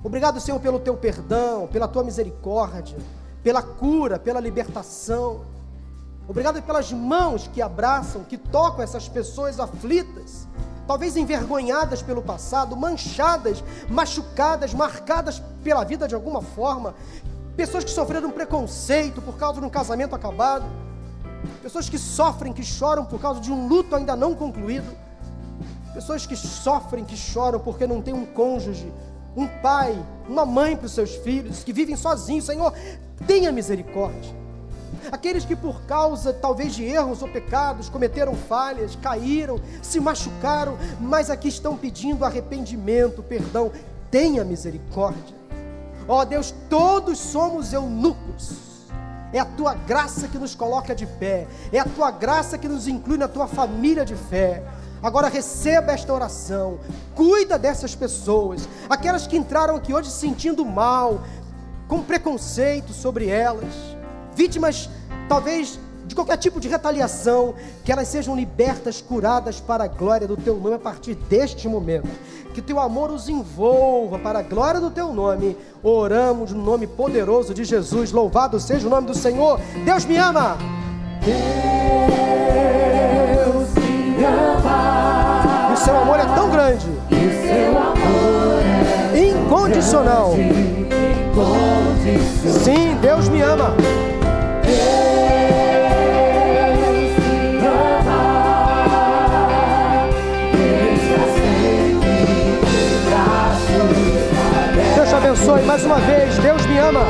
[0.02, 2.96] Obrigado, Senhor, pelo teu perdão, pela tua misericórdia,
[3.42, 5.42] pela cura, pela libertação.
[6.26, 10.48] Obrigado pelas mãos que abraçam, que tocam essas pessoas aflitas,
[10.86, 16.94] talvez envergonhadas pelo passado, manchadas, machucadas, marcadas pela vida de alguma forma,
[17.58, 20.64] pessoas que sofreram preconceito por causa de um casamento acabado,
[21.60, 24.86] pessoas que sofrem, que choram por causa de um luto ainda não concluído,
[25.92, 28.92] pessoas que sofrem, que choram porque não tem um cônjuge,
[29.36, 32.72] um pai, uma mãe para os seus filhos, que vivem sozinhos, Senhor,
[33.26, 34.38] tenha misericórdia.
[35.10, 41.28] Aqueles que, por causa talvez de erros ou pecados, cometeram falhas, caíram, se machucaram, mas
[41.28, 43.72] aqui estão pedindo arrependimento, perdão.
[44.12, 45.37] Tenha misericórdia.
[46.08, 48.66] Ó Deus, todos somos eunucos.
[49.30, 52.88] É a tua graça que nos coloca de pé, é a tua graça que nos
[52.88, 54.64] inclui na tua família de fé.
[55.02, 56.78] Agora receba esta oração,
[57.14, 61.20] cuida dessas pessoas, aquelas que entraram aqui hoje sentindo mal,
[61.86, 63.72] com preconceito sobre elas,
[64.34, 64.88] vítimas
[65.28, 65.78] talvez
[66.08, 67.54] de qualquer tipo de retaliação,
[67.84, 72.08] que elas sejam libertas, curadas para a glória do teu nome a partir deste momento.
[72.54, 75.56] Que teu amor os envolva para a glória do teu nome.
[75.82, 78.10] Oramos no nome poderoso de Jesus.
[78.10, 79.60] Louvado seja o nome do Senhor.
[79.84, 80.56] Deus me ama.
[81.24, 81.36] Deus
[83.74, 85.68] me ama.
[85.70, 88.62] E o seu amor é tão grande, E seu amor
[89.14, 90.32] é incondicional.
[90.34, 91.88] incondicional.
[92.64, 93.72] Sim, Deus me ama.
[94.64, 95.17] Deus
[105.48, 106.38] abençoe mais uma vez.
[106.38, 107.04] Deus me ama.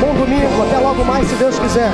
[0.00, 0.62] Bom domingo.
[0.62, 1.90] Até logo mais, se Deus quiser.